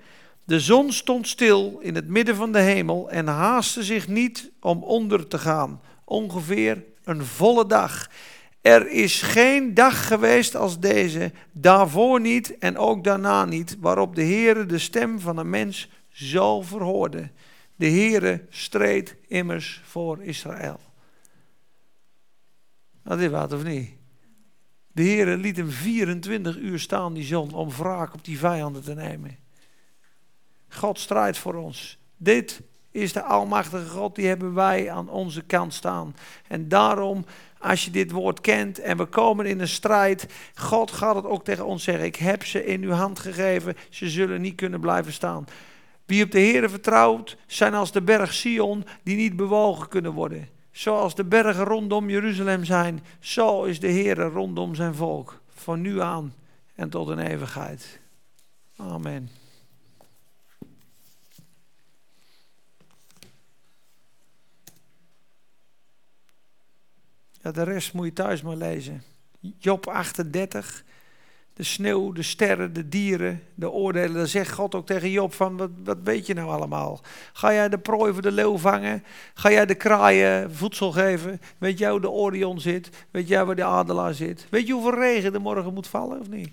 De 0.48 0.60
zon 0.60 0.92
stond 0.92 1.28
stil 1.28 1.80
in 1.82 1.96
het 1.96 2.08
midden 2.08 2.36
van 2.36 2.52
de 2.52 2.60
hemel 2.60 3.10
en 3.10 3.28
haastte 3.28 3.84
zich 3.84 4.08
niet 4.08 4.52
om 4.60 4.84
onder 4.84 5.28
te 5.28 5.38
gaan. 5.38 5.82
Ongeveer 6.06 6.84
een 7.04 7.26
volle 7.26 7.66
dag. 7.66 8.10
Er 8.62 8.90
is 8.90 9.22
geen 9.22 9.74
dag 9.74 10.08
geweest 10.08 10.56
als 10.56 10.80
deze, 10.80 11.32
daarvoor 11.52 12.22
niet 12.22 12.58
en 12.58 12.78
ook 12.78 13.04
daarna 13.04 13.46
niet, 13.46 13.78
waarop 13.80 14.16
de 14.16 14.24
Heere 14.24 14.66
de 14.66 14.78
stem 14.78 15.20
van 15.20 15.38
een 15.38 15.50
mens 15.50 15.90
zo 16.10 16.62
verhoorde. 16.62 17.32
De 17.76 17.90
Heere 17.90 18.46
streed 18.50 19.16
immers 19.28 19.82
voor 19.84 20.24
Israël. 20.24 20.80
Dat 23.04 23.20
is 23.20 23.30
wat 23.30 23.54
of 23.54 23.64
niet? 23.64 23.90
De 24.88 25.04
Heere 25.04 25.38
liet 25.38 25.58
hem 25.58 25.70
24 25.70 26.58
uur 26.58 26.80
staan, 26.80 27.14
die 27.14 27.26
zon, 27.26 27.54
om 27.54 27.70
wraak 27.70 28.14
op 28.14 28.26
die 28.26 28.40
vijanden 28.40 28.84
te 28.84 28.94
nemen. 28.94 29.47
God 30.78 31.00
strijdt 31.00 31.38
voor 31.38 31.56
ons. 31.56 31.98
Dit 32.18 32.62
is 32.92 33.14
de 33.14 33.24
Almachtige 33.24 33.90
God, 33.90 34.16
die 34.16 34.28
hebben 34.28 34.54
wij 34.54 34.92
aan 34.92 35.10
onze 35.10 35.42
kant 35.42 35.74
staan. 35.74 36.16
En 36.48 36.68
daarom, 36.68 37.26
als 37.60 37.86
je 37.86 37.92
dit 37.92 38.12
woord 38.12 38.42
kent 38.42 38.80
en 38.80 38.98
we 38.98 39.06
komen 39.06 39.46
in 39.46 39.60
een 39.60 39.68
strijd, 39.68 40.28
God 40.56 40.92
gaat 40.92 41.16
het 41.16 41.26
ook 41.26 41.44
tegen 41.44 41.66
ons 41.66 41.84
zeggen. 41.84 42.06
Ik 42.06 42.16
heb 42.16 42.46
ze 42.46 42.66
in 42.66 42.84
uw 42.84 42.92
hand 42.92 43.20
gegeven, 43.20 43.76
ze 43.90 44.10
zullen 44.10 44.42
niet 44.42 44.56
kunnen 44.56 44.80
blijven 44.80 45.14
staan. 45.14 45.48
Wie 46.06 46.24
op 46.24 46.32
de 46.32 46.40
Heer 46.40 46.70
vertrouwt, 46.70 47.38
zijn 47.48 47.74
als 47.74 47.92
de 47.92 48.02
berg 48.02 48.34
Sion, 48.34 48.86
die 49.04 49.16
niet 49.16 49.36
bewogen 49.36 49.88
kunnen 49.88 50.14
worden. 50.14 50.50
Zoals 50.72 51.16
de 51.16 51.24
bergen 51.24 51.64
rondom 51.64 52.10
Jeruzalem 52.10 52.66
zijn, 52.66 53.04
zo 53.20 53.64
is 53.64 53.80
de 53.80 53.88
Heer 53.88 54.18
rondom 54.18 54.76
zijn 54.76 54.96
volk. 54.96 55.42
Van 55.50 55.82
nu 55.82 56.02
aan 56.02 56.34
en 56.76 56.90
tot 56.90 57.08
een 57.08 57.20
eeuwigheid. 57.20 58.00
Amen. 58.76 59.30
De 67.54 67.64
rest 67.64 67.94
moet 67.94 68.06
je 68.06 68.14
thuis 68.14 68.42
maar 68.42 68.56
lezen. 68.56 69.04
Job 69.58 69.88
38. 69.88 70.84
De 71.54 71.64
sneeuw, 71.64 72.12
de 72.12 72.24
sterren, 72.24 72.74
de 72.74 72.90
dieren, 72.90 73.44
de 73.56 73.72
oordelen. 73.72 74.14
Dan 74.14 74.28
zegt 74.28 74.52
God 74.52 74.76
ook 74.76 74.86
tegen 74.86 75.10
Job 75.10 75.34
van, 75.34 75.58
wat, 75.58 75.70
wat 75.84 75.98
weet 76.04 76.26
je 76.26 76.34
nou 76.34 76.50
allemaal? 76.50 77.02
Ga 77.34 77.54
jij 77.54 77.70
de 77.70 77.80
prooi 77.80 78.14
voor 78.14 78.22
de 78.22 78.32
leeuw 78.32 78.58
vangen? 78.58 79.04
Ga 79.34 79.52
jij 79.52 79.66
de 79.66 79.76
kraaien 79.76 80.56
voedsel 80.56 80.92
geven? 80.92 81.42
Weet 81.58 81.78
jij 81.78 81.90
hoe 81.90 82.02
de 82.02 82.10
Orion 82.10 82.60
zit? 82.60 82.90
Weet 83.12 83.28
jij 83.28 83.46
waar 83.46 83.56
de 83.56 83.64
adelaar 83.64 84.14
zit? 84.14 84.48
Weet 84.50 84.68
je 84.68 84.74
hoeveel 84.74 85.00
regen 85.00 85.34
er 85.34 85.42
morgen 85.42 85.74
moet 85.74 85.88
vallen 85.88 86.20
of 86.20 86.30
niet? 86.30 86.50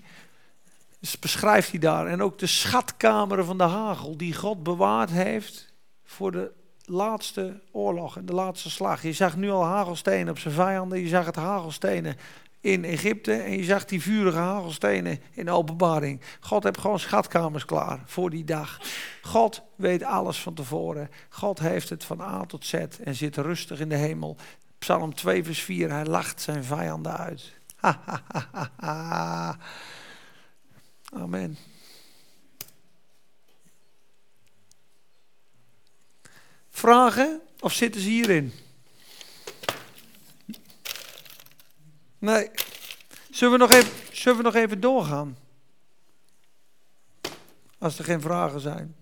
Dus 0.99 1.19
beschrijft 1.19 1.69
hij 1.69 1.79
daar. 1.79 2.07
En 2.07 2.21
ook 2.21 2.39
de 2.39 2.47
schatkameren 2.47 3.45
van 3.45 3.57
de 3.57 3.63
hagel 3.63 4.17
die 4.17 4.33
God 4.33 4.63
bewaard 4.63 5.09
heeft 5.09 5.73
voor 6.03 6.31
de 6.31 6.51
laatste 6.85 7.59
oorlog 7.71 8.17
en 8.17 8.25
de 8.25 8.33
laatste 8.33 8.69
slag. 8.69 9.01
Je 9.01 9.13
zag 9.13 9.35
nu 9.35 9.51
al 9.51 9.65
hagelstenen 9.65 10.29
op 10.29 10.39
zijn 10.39 10.53
vijanden. 10.53 10.99
Je 10.99 11.07
zag 11.07 11.25
het 11.25 11.35
hagelstenen 11.35 12.17
in 12.61 12.83
Egypte 12.83 13.33
en 13.33 13.57
je 13.57 13.63
zag 13.63 13.85
die 13.85 14.01
vurige 14.01 14.37
hagelstenen 14.37 15.19
in 15.31 15.49
openbaring. 15.49 16.21
God 16.39 16.63
heeft 16.63 16.77
gewoon 16.77 16.99
schatkamers 16.99 17.65
klaar 17.65 17.99
voor 18.05 18.29
die 18.29 18.43
dag. 18.43 18.79
God 19.21 19.61
weet 19.75 20.03
alles 20.03 20.41
van 20.41 20.53
tevoren. 20.53 21.09
God 21.29 21.59
heeft 21.59 21.89
het 21.89 22.03
van 22.03 22.21
A 22.21 22.45
tot 22.45 22.65
Z 22.65 22.73
en 23.03 23.15
zit 23.15 23.37
rustig 23.37 23.79
in 23.79 23.89
de 23.89 23.95
hemel. 23.95 24.37
Psalm 24.77 25.13
2 25.13 25.43
vers 25.43 25.61
4, 25.61 25.91
hij 25.91 26.05
lacht 26.05 26.41
zijn 26.41 26.63
vijanden 26.63 27.17
uit. 27.17 27.53
Amen. 31.13 31.57
Vragen 36.75 37.41
of 37.59 37.73
zitten 37.73 38.01
ze 38.01 38.09
hierin? 38.09 38.53
Nee. 42.17 42.51
Zullen 43.29 43.53
we 43.53 43.59
nog 43.59 43.71
even, 43.71 44.15
zullen 44.15 44.37
we 44.37 44.43
nog 44.43 44.55
even 44.55 44.79
doorgaan? 44.79 45.37
Als 47.77 47.97
er 47.97 48.03
geen 48.03 48.21
vragen 48.21 48.59
zijn. 48.59 48.95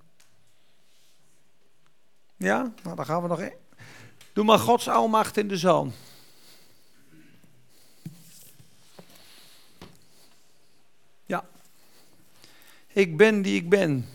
Ja? 2.38 2.74
Nou, 2.84 2.96
dan 2.96 3.06
gaan 3.06 3.22
we 3.22 3.28
nog 3.28 3.40
even. 3.40 3.58
Doe 4.34 4.44
maar 4.44 4.60
Gods 4.60 4.88
almacht 4.90 5.38
in 5.38 5.48
de 5.48 5.58
zoon. 5.58 5.94
Ja. 11.26 11.46
Ik 12.88 13.18
ben 13.18 13.42
die 13.42 13.56
ik 13.56 13.70
ben. 13.70 14.10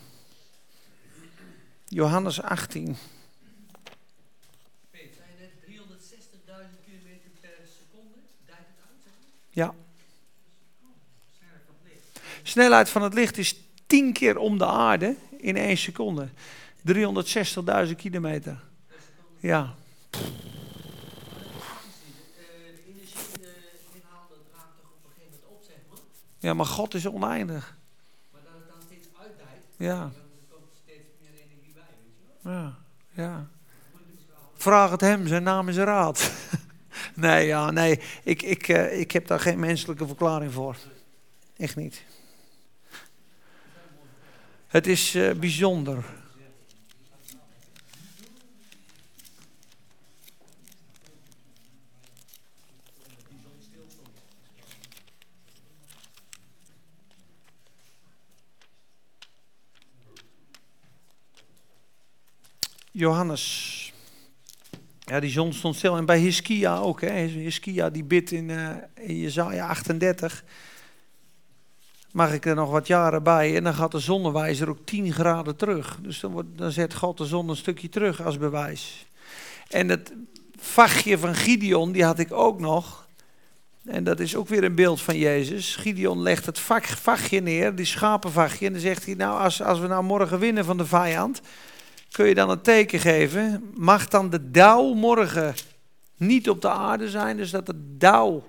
Johannes 1.84 2.42
18. 2.42 2.96
Ja. 9.58 9.74
Snelheid 12.42 12.88
van 12.88 13.02
het 13.02 13.14
licht 13.14 13.38
is 13.38 13.60
tien 13.86 14.12
keer 14.12 14.36
om 14.36 14.58
de 14.58 14.66
aarde 14.66 15.16
in 15.38 15.56
één 15.56 15.76
seconde. 15.76 16.28
360.000 17.88 17.94
kilometer. 17.96 18.64
Ja. 19.38 19.74
Ja, 26.38 26.54
maar 26.54 26.66
God 26.66 26.94
is 26.94 27.06
oneindig. 27.06 27.76
Maar 28.32 28.40
dat 28.44 28.52
het 28.54 28.68
dan 28.68 28.82
steeds 28.86 29.06
uitdijt, 29.20 29.64
ja. 29.76 29.98
dan 29.98 30.12
komt 30.50 30.72
steeds 30.82 31.08
meer 31.20 31.30
energie 31.30 31.72
bij, 31.74 31.82
weet 32.04 32.14
je 32.16 32.48
wel? 32.48 32.52
Ja, 32.54 32.78
ja. 33.10 33.48
Vraag 34.54 34.90
het 34.90 35.00
hem, 35.00 35.26
zijn 35.26 35.42
naam 35.42 35.68
is 35.68 35.76
Raad. 35.76 36.30
Nee, 37.18 37.46
ja, 37.46 37.70
nee. 37.70 38.00
Ik, 38.22 38.42
ik, 38.42 38.68
uh, 38.68 39.00
ik 39.00 39.12
heb 39.12 39.26
daar 39.26 39.40
geen 39.40 39.58
menselijke 39.58 40.06
verklaring 40.06 40.52
voor. 40.52 40.76
Echt 41.56 41.76
niet. 41.76 42.04
Het 44.66 44.86
is 44.86 45.14
uh, 45.14 45.32
bijzonder. 45.32 46.04
Johannes. 62.90 63.77
Ja, 65.08 65.20
die 65.20 65.30
zon 65.30 65.52
stond 65.52 65.76
stil. 65.76 65.96
En 65.96 66.04
bij 66.04 66.18
Hiskia 66.18 66.78
ook. 66.78 67.00
Hè. 67.00 67.12
Hiskia 67.26 67.90
die 67.90 68.04
bidt 68.04 68.30
in, 68.30 68.48
uh, 68.48 68.70
in 68.94 69.16
Jezaja 69.16 69.66
38. 69.68 70.44
Mag 72.12 72.32
ik 72.32 72.46
er 72.46 72.54
nog 72.54 72.70
wat 72.70 72.86
jaren 72.86 73.22
bij. 73.22 73.56
En 73.56 73.64
dan 73.64 73.74
gaat 73.74 73.92
de 73.92 73.98
zonnewijzer 73.98 74.68
ook 74.68 74.86
10 74.86 75.12
graden 75.12 75.56
terug. 75.56 75.98
Dus 76.02 76.20
dan, 76.20 76.32
wordt, 76.32 76.48
dan 76.56 76.70
zet 76.70 76.94
God 76.94 77.18
de 77.18 77.24
zon 77.24 77.48
een 77.48 77.56
stukje 77.56 77.88
terug 77.88 78.22
als 78.22 78.38
bewijs. 78.38 79.06
En 79.68 79.88
het 79.88 80.12
vachtje 80.56 81.18
van 81.18 81.34
Gideon, 81.34 81.92
die 81.92 82.04
had 82.04 82.18
ik 82.18 82.32
ook 82.32 82.60
nog. 82.60 83.06
En 83.84 84.04
dat 84.04 84.20
is 84.20 84.36
ook 84.36 84.48
weer 84.48 84.64
een 84.64 84.74
beeld 84.74 85.00
van 85.00 85.18
Jezus. 85.18 85.76
Gideon 85.76 86.22
legt 86.22 86.46
het 86.46 86.58
vachtje 86.84 87.40
neer, 87.40 87.74
die 87.74 87.86
schapenvachtje. 87.86 88.66
En 88.66 88.72
dan 88.72 88.80
zegt 88.80 89.04
hij, 89.04 89.14
nou 89.14 89.40
als, 89.40 89.62
als 89.62 89.78
we 89.78 89.86
nou 89.86 90.04
morgen 90.04 90.38
winnen 90.38 90.64
van 90.64 90.76
de 90.76 90.86
vijand 90.86 91.40
kun 92.10 92.26
je 92.26 92.34
dan 92.34 92.50
een 92.50 92.60
teken 92.60 92.98
geven. 92.98 93.72
Mag 93.74 94.08
dan 94.08 94.30
de 94.30 94.50
dauw 94.50 94.94
morgen 94.94 95.54
niet 96.16 96.48
op 96.48 96.60
de 96.60 96.68
aarde 96.68 97.08
zijn, 97.08 97.36
dus 97.36 97.50
dat 97.50 97.66
de 97.66 97.96
dauw 97.96 98.46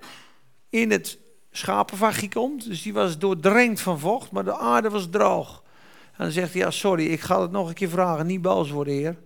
in 0.69 0.91
het 0.91 1.17
schapenvachtje 1.51 2.29
komt. 2.29 2.65
Dus 2.65 2.81
die 2.81 2.93
was 2.93 3.17
doordrenkt 3.17 3.81
van 3.81 3.99
vocht, 3.99 4.31
maar 4.31 4.43
de 4.43 4.57
aarde 4.57 4.89
was 4.89 5.09
droog. 5.09 5.63
En 6.11 6.23
dan 6.25 6.31
zegt 6.31 6.53
hij, 6.53 6.61
ja 6.61 6.71
sorry, 6.71 7.05
ik 7.05 7.21
ga 7.21 7.41
het 7.41 7.51
nog 7.51 7.67
een 7.67 7.73
keer 7.73 7.89
vragen, 7.89 8.25
niet 8.25 8.41
boos 8.41 8.69
worden 8.69 8.93
heer. 8.93 9.17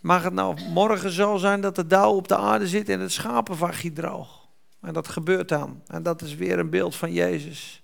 Mag 0.00 0.22
het 0.22 0.32
nou 0.32 0.60
morgen 0.60 1.10
zo 1.10 1.36
zijn 1.36 1.60
dat 1.60 1.76
de 1.76 1.86
dauw 1.86 2.14
op 2.14 2.28
de 2.28 2.36
aarde 2.36 2.66
zit 2.66 2.88
en 2.88 3.00
het 3.00 3.12
schapenvachtje 3.12 3.92
droog? 3.92 4.48
En 4.80 4.92
dat 4.92 5.08
gebeurt 5.08 5.48
dan. 5.48 5.82
En 5.86 6.02
dat 6.02 6.22
is 6.22 6.34
weer 6.34 6.58
een 6.58 6.70
beeld 6.70 6.96
van 6.96 7.12
Jezus. 7.12 7.82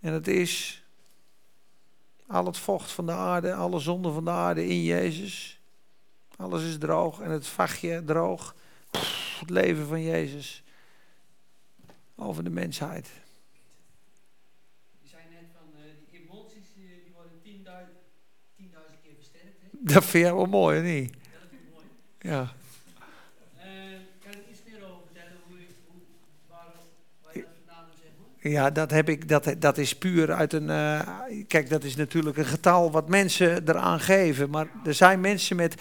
En 0.00 0.12
het 0.12 0.28
is 0.28 0.79
al 2.30 2.46
het 2.46 2.58
vocht 2.58 2.90
van 2.90 3.06
de 3.06 3.12
aarde, 3.12 3.54
alle 3.54 3.78
zonde 3.78 4.12
van 4.12 4.24
de 4.24 4.30
aarde 4.30 4.66
in 4.66 4.82
Jezus. 4.82 5.60
Alles 6.36 6.62
is 6.62 6.78
droog 6.78 7.20
en 7.20 7.30
het 7.30 7.46
vachtje 7.46 8.04
droog. 8.04 8.54
het 9.40 9.50
leven 9.50 9.86
van 9.86 10.02
Jezus 10.02 10.62
over 12.16 12.44
de 12.44 12.50
mensheid. 12.50 13.10
Je 14.98 15.08
zei 15.08 15.22
net 15.30 15.48
van 15.52 15.80
uh, 15.80 15.82
die 16.10 16.20
emoties 16.20 16.66
die 16.74 17.12
worden 17.14 17.38
10.000 18.62 19.00
keer 19.02 19.14
versterkt. 19.14 19.60
Hè? 19.60 19.68
Dat 19.72 20.04
vind 20.04 20.24
jij 20.24 20.34
wel 20.34 20.46
mooi, 20.46 20.80
niet? 20.80 21.12
Dat 21.12 21.22
vind 21.50 21.62
ik 21.62 21.72
mooi. 21.72 21.84
Ja. 22.18 22.52
Ja, 28.42 28.70
dat, 28.70 28.90
heb 28.90 29.08
ik, 29.08 29.28
dat, 29.28 29.54
dat 29.58 29.78
is 29.78 29.96
puur 29.96 30.32
uit 30.32 30.52
een. 30.52 30.68
Uh, 30.68 31.00
kijk, 31.46 31.70
dat 31.70 31.84
is 31.84 31.96
natuurlijk 31.96 32.36
een 32.36 32.44
getal 32.44 32.90
wat 32.90 33.08
mensen 33.08 33.68
eraan 33.68 34.00
geven. 34.00 34.50
Maar 34.50 34.66
er 34.84 34.94
zijn 34.94 35.20
mensen 35.20 35.56
met 35.56 35.74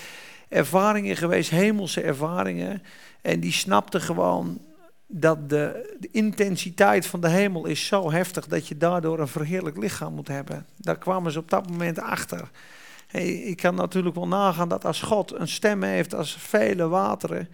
ervaringen 0.50 1.16
geweest, 1.16 1.50
hemelse 1.50 2.02
ervaringen. 2.02 2.84
En 3.22 3.40
die 3.40 3.52
snapten 3.52 4.02
gewoon 4.02 4.60
dat 5.08 5.50
de, 5.50 5.96
de, 6.00 6.10
intensiteit 6.12 7.06
van 7.06 7.22
de 7.22 7.30
hemel 7.30 7.66
is 7.66 7.86
zo 7.86 8.12
heftig 8.12 8.48
dat 8.48 8.68
je 8.68 8.78
daardoor 8.78 9.20
een 9.20 9.28
verheerlijk 9.28 9.78
lichaam 9.78 10.14
moet 10.14 10.28
hebben. 10.28 10.66
Daar 10.78 10.98
kwamen 10.98 11.32
ze 11.32 11.40
op 11.40 11.50
dat 11.50 11.70
moment 11.70 12.00
achter. 12.00 12.50
Hey, 13.08 13.30
ik 13.30 13.58
kan 13.58 13.76
natuurlijk 13.76 14.16
wel 14.16 14.28
nagaan 14.28 14.70
dat 14.70 14.86
als 14.86 15.02
God 15.02 15.34
een 15.34 15.48
stem 15.48 15.84
heeft 15.84 16.16
als 16.16 16.38
vele 16.40 16.88
wateren 16.88 17.50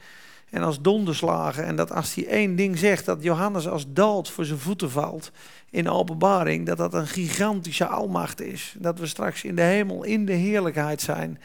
en 0.55 0.63
als 0.63 0.81
donderslagen. 0.81 1.65
En 1.65 1.75
dat 1.75 1.91
als 1.91 2.13
hij 2.13 2.27
één 2.27 2.55
ding 2.55 2.77
zegt, 2.77 3.05
dat 3.05 3.23
Johannes 3.23 3.67
als 3.67 3.85
dood 3.87 4.29
voor 4.29 4.45
zijn 4.45 4.59
voeten 4.59 4.91
valt 4.91 5.31
in 5.69 5.89
openbaring, 5.89 6.65
dat 6.65 6.77
dat 6.77 6.93
een 6.93 7.07
gigantische 7.07 7.87
almacht 7.87 8.41
is. 8.41 8.75
Dat 8.77 8.99
we 8.99 9.05
straks 9.05 9.43
in 9.43 9.55
de 9.55 9.61
hemel, 9.61 10.03
in 10.03 10.25
de 10.25 10.33
heerlijkheid 10.33 11.01
zijn. 11.01 11.39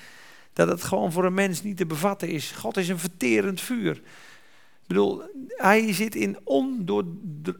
Dat 0.52 0.68
het 0.68 0.82
gewoon 0.82 1.12
voor 1.12 1.24
een 1.24 1.34
mens 1.34 1.62
niet 1.62 1.76
te 1.76 1.86
bevatten 1.86 2.28
is. 2.28 2.50
God 2.50 2.76
is 2.76 2.88
een 2.88 2.98
verterend 2.98 3.60
vuur. 3.60 3.96
Ik 3.96 4.86
bedoel, 4.86 5.22
hij 5.48 5.92
zit 5.92 6.14
in 6.14 6.38
ondoor, 6.44 7.04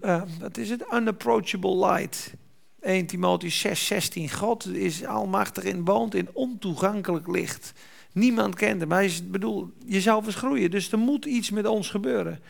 uh, 0.02 0.22
wat 0.40 0.56
is 0.56 0.70
het? 0.70 0.84
Unapproachable 0.92 1.76
light. 1.86 2.34
1 2.80 3.06
Timotheus 3.06 3.58
6, 3.58 3.86
16. 3.86 4.30
God 4.30 4.66
is 4.66 5.04
almachtig 5.04 5.64
en 5.64 5.84
woont 5.84 6.14
in 6.14 6.28
ontoegankelijk 6.32 7.28
licht. 7.28 7.72
Niemand 8.12 8.54
kent 8.54 8.80
hem. 8.80 8.92
Hij 8.92 9.04
is, 9.04 9.28
bedoel, 9.28 9.72
je 9.84 10.00
zou 10.00 10.22
verschroeien. 10.22 10.70
Dus 10.70 10.92
er 10.92 10.98
moet 10.98 11.24
iets 11.24 11.50
met 11.50 11.66
ons 11.66 11.90
gebeuren. 11.90 12.40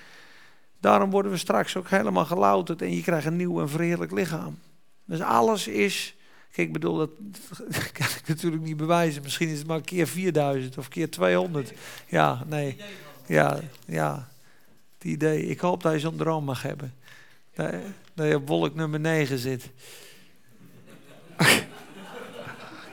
Daarom 0.80 1.10
worden 1.10 1.32
we 1.32 1.38
straks 1.38 1.76
ook 1.76 1.88
helemaal 1.88 2.24
gelouterd 2.24 2.82
en 2.82 2.94
je 2.94 3.02
krijgt 3.02 3.26
een 3.26 3.36
nieuw 3.36 3.60
en 3.60 3.68
verheerlijk 3.68 4.12
lichaam. 4.12 4.58
Dus 5.04 5.20
alles 5.20 5.68
is. 5.68 6.14
Kijk, 6.52 6.66
ik 6.66 6.72
bedoel, 6.72 6.96
dat, 6.96 7.10
dat 7.68 7.92
kan 7.98 8.06
ik 8.06 8.22
natuurlijk 8.26 8.62
niet 8.62 8.76
bewijzen. 8.76 9.22
Misschien 9.22 9.48
is 9.48 9.58
het 9.58 9.66
maar 9.66 9.80
keer 9.80 10.06
4000 10.06 10.78
of 10.78 10.88
keer 10.88 11.10
200. 11.10 11.72
Ja, 12.08 12.44
nee. 12.46 12.76
Ja, 13.26 13.58
ja. 13.86 14.28
Het 14.94 15.04
idee. 15.04 15.46
Ik 15.46 15.60
hoop 15.60 15.82
dat 15.82 15.92
je 15.92 16.00
zo'n 16.00 16.16
droom 16.16 16.44
mag 16.44 16.62
hebben. 16.62 16.94
Dat, 17.54 17.74
dat 18.14 18.26
je 18.26 18.36
op 18.36 18.48
wolk 18.48 18.74
nummer 18.74 19.00
9 19.00 19.38
zit. 19.38 19.70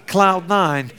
Cloud 0.06 0.48
9. 0.48 0.90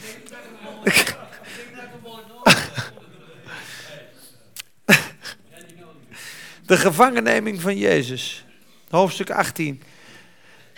De 6.69 6.77
gevangenneming 6.77 7.61
van 7.61 7.77
Jezus. 7.77 8.45
Hoofdstuk 8.89 9.31
18. 9.31 9.83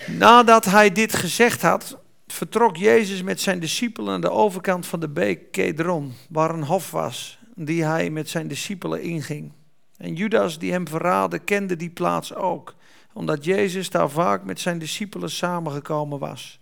Nadat 0.07 0.65
hij 0.65 0.93
dit 0.93 1.15
gezegd 1.15 1.63
had, 1.63 1.99
vertrok 2.27 2.77
Jezus 2.77 3.23
met 3.23 3.41
zijn 3.41 3.61
discipelen 3.61 4.15
aan 4.15 4.21
de 4.21 4.31
overkant 4.31 4.87
van 4.87 5.01
de 5.01 5.09
beek 5.09 5.53
Kedron, 5.53 6.13
waar 6.29 6.55
een 6.55 6.63
hof 6.63 6.91
was, 6.91 7.39
die 7.55 7.85
hij 7.85 8.11
met 8.11 8.29
zijn 8.29 8.49
discipelen 8.49 9.03
inging. 9.03 9.53
En 9.97 10.15
Judas, 10.15 10.59
die 10.59 10.73
hem 10.73 10.89
verraadde, 10.89 11.39
kende 11.39 11.77
die 11.77 11.91
plaats 11.91 12.35
ook, 12.35 12.75
omdat 13.13 13.45
Jezus 13.45 13.91
daar 13.91 14.11
vaak 14.11 14.45
met 14.45 14.61
zijn 14.61 14.79
discipelen 14.79 15.31
samengekomen 15.31 16.19
was. 16.19 16.60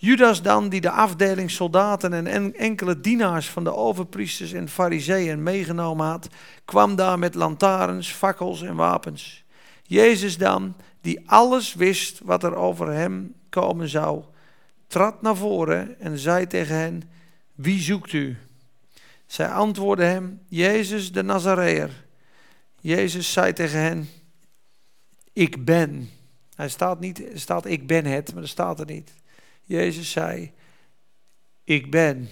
Judas 0.00 0.42
dan, 0.42 0.68
die 0.68 0.80
de 0.80 0.90
afdeling 0.90 1.50
soldaten 1.50 2.26
en 2.26 2.54
enkele 2.54 3.00
dienaars 3.00 3.50
van 3.50 3.64
de 3.64 3.74
overpriesters 3.74 4.52
en 4.52 4.68
fariseeën 4.68 5.42
meegenomen 5.42 6.06
had, 6.06 6.28
kwam 6.64 6.96
daar 6.96 7.18
met 7.18 7.34
lantaarns, 7.34 8.08
fakkels 8.08 8.62
en 8.62 8.76
wapens. 8.76 9.44
Jezus 9.82 10.36
dan, 10.36 10.74
die 11.00 11.30
alles 11.30 11.74
wist 11.74 12.20
wat 12.24 12.44
er 12.44 12.54
over 12.54 12.92
hem 12.92 13.34
komen 13.48 13.88
zou, 13.88 14.22
trad 14.86 15.22
naar 15.22 15.36
voren 15.36 16.00
en 16.00 16.18
zei 16.18 16.46
tegen 16.46 16.76
hen, 16.76 17.02
wie 17.54 17.80
zoekt 17.80 18.12
u? 18.12 18.36
Zij 19.26 19.48
antwoordden 19.48 20.06
hem, 20.06 20.40
Jezus 20.48 21.12
de 21.12 21.22
Nazareër. 21.22 22.04
Jezus 22.80 23.32
zei 23.32 23.52
tegen 23.52 23.80
hen, 23.80 24.08
ik 25.32 25.64
ben. 25.64 26.10
Hij 26.54 26.68
staat 26.68 27.00
niet, 27.00 27.32
er 27.32 27.40
staat 27.40 27.66
ik 27.66 27.86
ben 27.86 28.04
het, 28.04 28.32
maar 28.32 28.42
dat 28.42 28.50
staat 28.50 28.80
er 28.80 28.86
niet. 28.86 29.12
Jezus 29.68 30.10
zei, 30.10 30.52
ik 31.64 31.90
ben. 31.90 32.28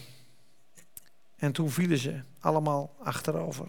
En 1.36 1.52
toen 1.52 1.70
vielen 1.70 1.98
ze 1.98 2.20
allemaal 2.40 2.94
achterover. 3.02 3.68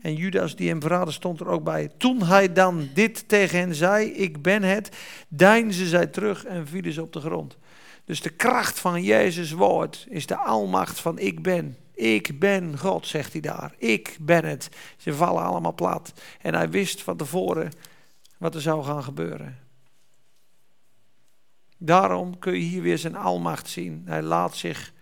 En 0.00 0.14
Judas 0.14 0.56
die 0.56 0.68
hem 0.68 0.80
verraadde 0.80 1.12
stond 1.12 1.40
er 1.40 1.46
ook 1.46 1.64
bij. 1.64 1.90
Toen 1.98 2.22
hij 2.22 2.52
dan 2.52 2.88
dit 2.94 3.28
tegen 3.28 3.58
hen 3.58 3.74
zei, 3.74 4.06
ik 4.06 4.42
ben 4.42 4.62
het, 4.62 4.96
deinsden 5.28 5.86
zij 5.86 6.06
terug 6.06 6.44
en 6.44 6.66
vielen 6.66 6.92
ze 6.92 7.02
op 7.02 7.12
de 7.12 7.20
grond. 7.20 7.56
Dus 8.04 8.20
de 8.20 8.30
kracht 8.30 8.78
van 8.78 9.02
Jezus 9.02 9.52
woord 9.52 10.06
is 10.08 10.26
de 10.26 10.36
almacht 10.36 11.00
van 11.00 11.18
ik 11.18 11.42
ben. 11.42 11.76
Ik 11.94 12.38
ben 12.38 12.78
God, 12.78 13.06
zegt 13.06 13.32
hij 13.32 13.40
daar. 13.40 13.74
Ik 13.78 14.16
ben 14.20 14.44
het. 14.44 14.68
Ze 14.96 15.14
vallen 15.14 15.42
allemaal 15.42 15.74
plat. 15.74 16.12
En 16.40 16.54
hij 16.54 16.70
wist 16.70 17.02
van 17.02 17.16
tevoren 17.16 17.72
wat 18.38 18.54
er 18.54 18.60
zou 18.60 18.84
gaan 18.84 19.02
gebeuren. 19.02 19.61
Daarom 21.84 22.38
kun 22.38 22.52
je 22.52 22.58
hier 22.58 22.82
weer 22.82 22.98
zijn 22.98 23.16
almacht 23.16 23.68
zien. 23.68 24.02
Hij 24.04 24.22
laat 24.22 24.56
zich 24.56 24.92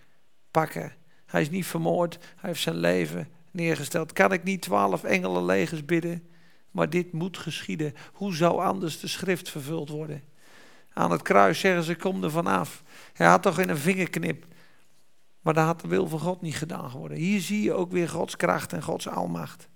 pakken. 0.50 0.92
Hij 1.26 1.40
is 1.40 1.50
niet 1.50 1.66
vermoord. 1.66 2.18
Hij 2.20 2.48
heeft 2.50 2.62
zijn 2.62 2.76
leven 2.76 3.28
neergesteld. 3.50 4.12
Kan 4.12 4.32
ik 4.32 4.42
niet 4.42 4.62
twaalf 4.62 5.04
engelenlegers 5.04 5.84
bidden? 5.84 6.28
Maar 6.70 6.90
dit 6.90 7.12
moet 7.12 7.38
geschieden. 7.38 7.94
Hoe 8.12 8.34
zou 8.34 8.62
anders 8.62 9.00
de 9.00 9.06
schrift 9.06 9.48
vervuld 9.48 9.88
worden? 9.88 10.22
Aan 10.92 11.10
het 11.10 11.22
kruis 11.22 11.60
zeggen 11.60 11.82
ze, 11.82 11.96
kom 11.96 12.24
er 12.24 12.30
vanaf. 12.30 12.82
Hij 13.12 13.26
had 13.26 13.42
toch 13.42 13.58
in 13.58 13.68
een 13.68 13.76
vingerknip. 13.76 14.46
Maar 15.40 15.54
dat 15.54 15.64
had 15.64 15.80
de 15.80 15.88
wil 15.88 16.06
van 16.08 16.20
God 16.20 16.42
niet 16.42 16.56
gedaan 16.56 16.90
geworden. 16.90 17.18
Hier 17.18 17.40
zie 17.40 17.62
je 17.62 17.72
ook 17.72 17.92
weer 17.92 18.08
Gods 18.08 18.36
kracht 18.36 18.72
en 18.72 18.82
Gods 18.82 19.08
almacht. 19.08 19.68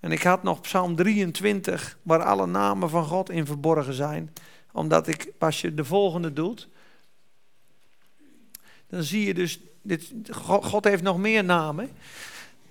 En 0.00 0.12
ik 0.12 0.22
had 0.22 0.42
nog 0.42 0.60
Psalm 0.60 0.96
23, 0.96 1.98
waar 2.02 2.22
alle 2.22 2.46
namen 2.46 2.90
van 2.90 3.04
God 3.04 3.30
in 3.30 3.46
verborgen 3.46 3.94
zijn 3.94 4.32
omdat 4.76 5.08
ik, 5.08 5.32
als 5.38 5.60
je 5.60 5.74
de 5.74 5.84
volgende 5.84 6.32
doet, 6.32 6.68
dan 8.88 9.02
zie 9.02 9.26
je 9.26 9.34
dus, 9.34 9.60
dit, 9.82 10.12
God 10.30 10.84
heeft 10.84 11.02
nog 11.02 11.18
meer 11.18 11.44
namen. 11.44 11.90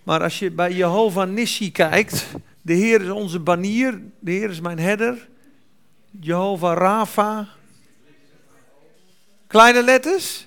Maar 0.04 0.22
als 0.24 0.40
je 0.40 0.52
bij 0.52 0.74
Jehovah 0.74 1.30
Nissi 1.30 1.72
kijkt, 1.72 2.26
de 2.62 2.74
Heer 2.74 3.02
is 3.02 3.10
onze 3.10 3.40
banier, 3.40 4.02
de 4.20 4.32
Heer 4.32 4.50
is 4.50 4.60
mijn 4.60 4.80
herder. 4.80 5.28
Jehovah 6.20 6.78
Rafa. 6.78 7.48
Kleine 9.48 9.84
letters? 9.84 10.45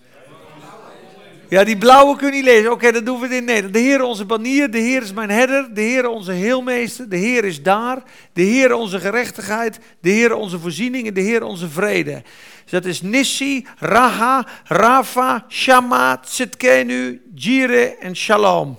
Ja, 1.48 1.64
die 1.64 1.78
blauwe 1.78 2.16
kun 2.16 2.26
je 2.26 2.32
niet 2.32 2.44
lezen. 2.44 2.72
Oké, 2.72 2.92
dat 2.92 3.06
doen 3.06 3.20
we 3.20 3.36
in 3.36 3.44
Nederland. 3.44 3.74
De 3.74 3.80
Heer 3.80 4.02
onze 4.02 4.24
banier, 4.24 4.70
de 4.70 4.78
Heer 4.78 5.02
is 5.02 5.12
mijn 5.12 5.30
herder, 5.30 5.74
de 5.74 5.80
Heer 5.80 6.08
onze 6.08 6.32
heelmeester, 6.32 7.08
de 7.08 7.16
Heer 7.16 7.44
is 7.44 7.62
daar, 7.62 8.02
de 8.32 8.42
Heer 8.42 8.74
onze 8.74 9.00
gerechtigheid, 9.00 9.78
de 10.00 10.10
Heer 10.10 10.34
onze 10.34 10.58
voorziening 10.58 11.06
en 11.06 11.14
de 11.14 11.20
Heer 11.20 11.42
onze 11.42 11.68
vrede. 11.68 12.22
Dus 12.62 12.70
dat 12.70 12.84
is 12.84 13.02
Nissi, 13.02 13.66
Raha, 13.78 14.46
Rafa, 14.64 15.44
Shama, 15.48 16.16
Tsitkenu, 16.16 17.22
Jire 17.34 17.96
en 18.00 18.16
Shalom. 18.16 18.78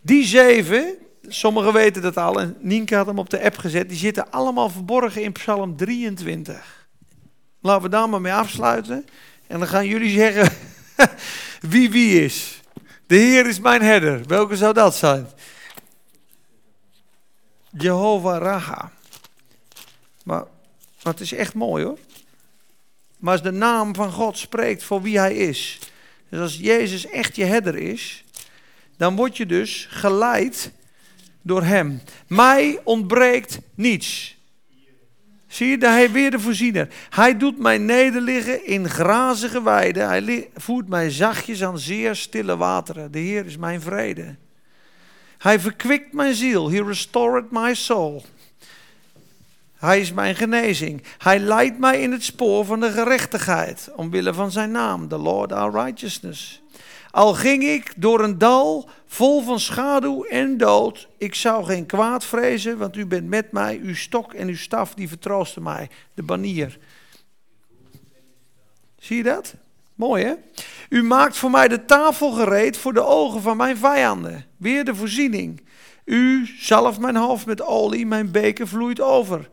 Die 0.00 0.24
zeven, 0.24 0.94
sommigen 1.28 1.72
weten 1.72 2.02
dat 2.02 2.16
al 2.16 2.40
en 2.40 2.56
Nienke 2.58 2.94
had 2.94 3.06
hem 3.06 3.18
op 3.18 3.30
de 3.30 3.42
app 3.42 3.56
gezet, 3.56 3.88
die 3.88 3.98
zitten 3.98 4.30
allemaal 4.30 4.70
verborgen 4.70 5.22
in 5.22 5.32
Psalm 5.32 5.76
23. 5.76 6.88
Laten 7.60 7.82
we 7.82 7.88
daar 7.88 8.08
maar 8.08 8.20
mee 8.20 8.32
afsluiten. 8.32 9.06
En 9.46 9.58
dan 9.58 9.68
gaan 9.68 9.86
jullie 9.86 10.10
zeggen 10.10 10.52
wie 11.72 11.90
wie 11.90 12.24
is. 12.24 12.60
De 13.06 13.16
Heer 13.16 13.46
is 13.46 13.60
mijn 13.60 13.82
herder. 13.82 14.26
Welke 14.26 14.56
zou 14.56 14.74
dat 14.74 14.96
zijn? 14.96 15.26
Jehovah 17.70 18.42
Raha. 18.42 18.92
Maar, 20.24 20.44
maar 21.02 21.12
het 21.12 21.20
is 21.20 21.32
echt 21.32 21.54
mooi 21.54 21.84
hoor. 21.84 21.98
Maar 23.18 23.32
als 23.32 23.42
de 23.42 23.50
naam 23.50 23.94
van 23.94 24.12
God 24.12 24.38
spreekt 24.38 24.82
voor 24.82 25.02
wie 25.02 25.18
hij 25.18 25.34
is. 25.34 25.78
Dus 26.28 26.40
als 26.40 26.56
Jezus 26.56 27.06
echt 27.06 27.36
je 27.36 27.44
herder 27.44 27.76
is, 27.76 28.24
dan 28.96 29.16
word 29.16 29.36
je 29.36 29.46
dus 29.46 29.86
geleid 29.90 30.72
door 31.42 31.62
hem. 31.62 32.00
Mij 32.26 32.80
ontbreekt 32.84 33.58
niets. 33.74 34.36
Zie 35.50 35.68
je, 35.68 35.78
daar 35.78 35.92
hij 35.92 36.10
weer 36.10 36.30
de 36.30 36.40
voorziener. 36.40 36.88
Hij 37.10 37.36
doet 37.36 37.58
mij 37.58 37.78
nederliggen 37.78 38.66
in 38.66 38.88
grazige 38.88 39.62
weiden. 39.62 40.08
Hij 40.08 40.50
voert 40.54 40.88
mij 40.88 41.10
zachtjes 41.10 41.64
aan 41.64 41.78
zeer 41.78 42.14
stille 42.16 42.56
wateren. 42.56 43.12
De 43.12 43.18
Heer 43.18 43.46
is 43.46 43.56
mijn 43.56 43.80
vrede. 43.80 44.36
Hij 45.38 45.60
verkwikt 45.60 46.12
mijn 46.12 46.34
ziel. 46.34 46.70
He 46.70 46.82
restored 46.82 47.50
my 47.50 47.74
soul. 47.74 48.24
Hij 49.76 50.00
is 50.00 50.12
mijn 50.12 50.36
genezing. 50.36 51.02
Hij 51.18 51.38
leidt 51.38 51.78
mij 51.78 52.00
in 52.00 52.12
het 52.12 52.24
spoor 52.24 52.64
van 52.64 52.80
de 52.80 52.90
gerechtigheid. 52.90 53.90
Omwille 53.96 54.34
van 54.34 54.50
zijn 54.50 54.70
naam, 54.70 55.08
the 55.08 55.18
Lord 55.18 55.52
our 55.52 55.84
righteousness. 55.84 56.59
Al 57.10 57.34
ging 57.34 57.62
ik 57.62 57.92
door 57.96 58.20
een 58.20 58.38
dal 58.38 58.88
vol 59.06 59.42
van 59.42 59.60
schaduw 59.60 60.24
en 60.24 60.56
dood, 60.56 61.08
ik 61.18 61.34
zou 61.34 61.64
geen 61.64 61.86
kwaad 61.86 62.24
vrezen, 62.24 62.78
want 62.78 62.96
u 62.96 63.06
bent 63.06 63.28
met 63.28 63.52
mij, 63.52 63.80
uw 63.82 63.94
stok 63.94 64.32
en 64.32 64.48
uw 64.48 64.56
staf, 64.56 64.94
die 64.94 65.08
vertroosten 65.08 65.62
mij. 65.62 65.88
De 66.14 66.22
banier. 66.22 66.78
Zie 68.98 69.16
je 69.16 69.22
dat? 69.22 69.54
Mooi 69.94 70.24
hè? 70.24 70.34
U 70.88 71.02
maakt 71.02 71.36
voor 71.36 71.50
mij 71.50 71.68
de 71.68 71.84
tafel 71.84 72.30
gereed 72.30 72.76
voor 72.76 72.92
de 72.92 73.04
ogen 73.04 73.42
van 73.42 73.56
mijn 73.56 73.76
vijanden. 73.76 74.46
Weer 74.56 74.84
de 74.84 74.94
voorziening. 74.94 75.62
U 76.04 76.46
zalft 76.58 76.98
mijn 76.98 77.16
hoofd 77.16 77.46
met 77.46 77.62
olie, 77.62 78.06
mijn 78.06 78.30
beker 78.30 78.68
vloeit 78.68 79.00
over. 79.00 79.48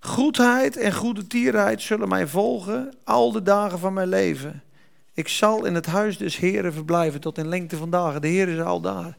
Goedheid 0.00 0.76
en 0.76 0.92
goede 0.94 1.26
tierheid 1.26 1.82
zullen 1.82 2.08
mij 2.08 2.26
volgen 2.26 2.94
al 3.04 3.32
de 3.32 3.42
dagen 3.42 3.78
van 3.78 3.92
mijn 3.92 4.08
leven. 4.08 4.62
Ik 5.16 5.28
zal 5.28 5.64
in 5.64 5.74
het 5.74 5.86
huis 5.86 6.18
des 6.18 6.36
Heren 6.36 6.72
verblijven 6.72 7.20
tot 7.20 7.38
in 7.38 7.48
lengte 7.48 7.76
van 7.76 7.90
dagen. 7.90 8.20
De 8.20 8.28
Heer 8.28 8.48
is 8.48 8.60
al 8.60 8.80
daar. 8.80 9.16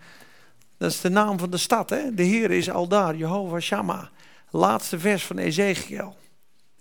Dat 0.77 0.91
is 0.91 1.01
de 1.01 1.09
naam 1.09 1.39
van 1.39 1.49
de 1.49 1.57
stad. 1.57 1.89
Hè? 1.89 2.13
De 2.13 2.23
Heer 2.23 2.51
is 2.51 2.69
al 2.69 2.87
daar. 2.87 3.15
Jehovah 3.15 3.59
Shammah. 3.59 4.05
Laatste 4.49 4.99
vers 4.99 5.25
van 5.25 5.37
Ezekiel. 5.37 6.17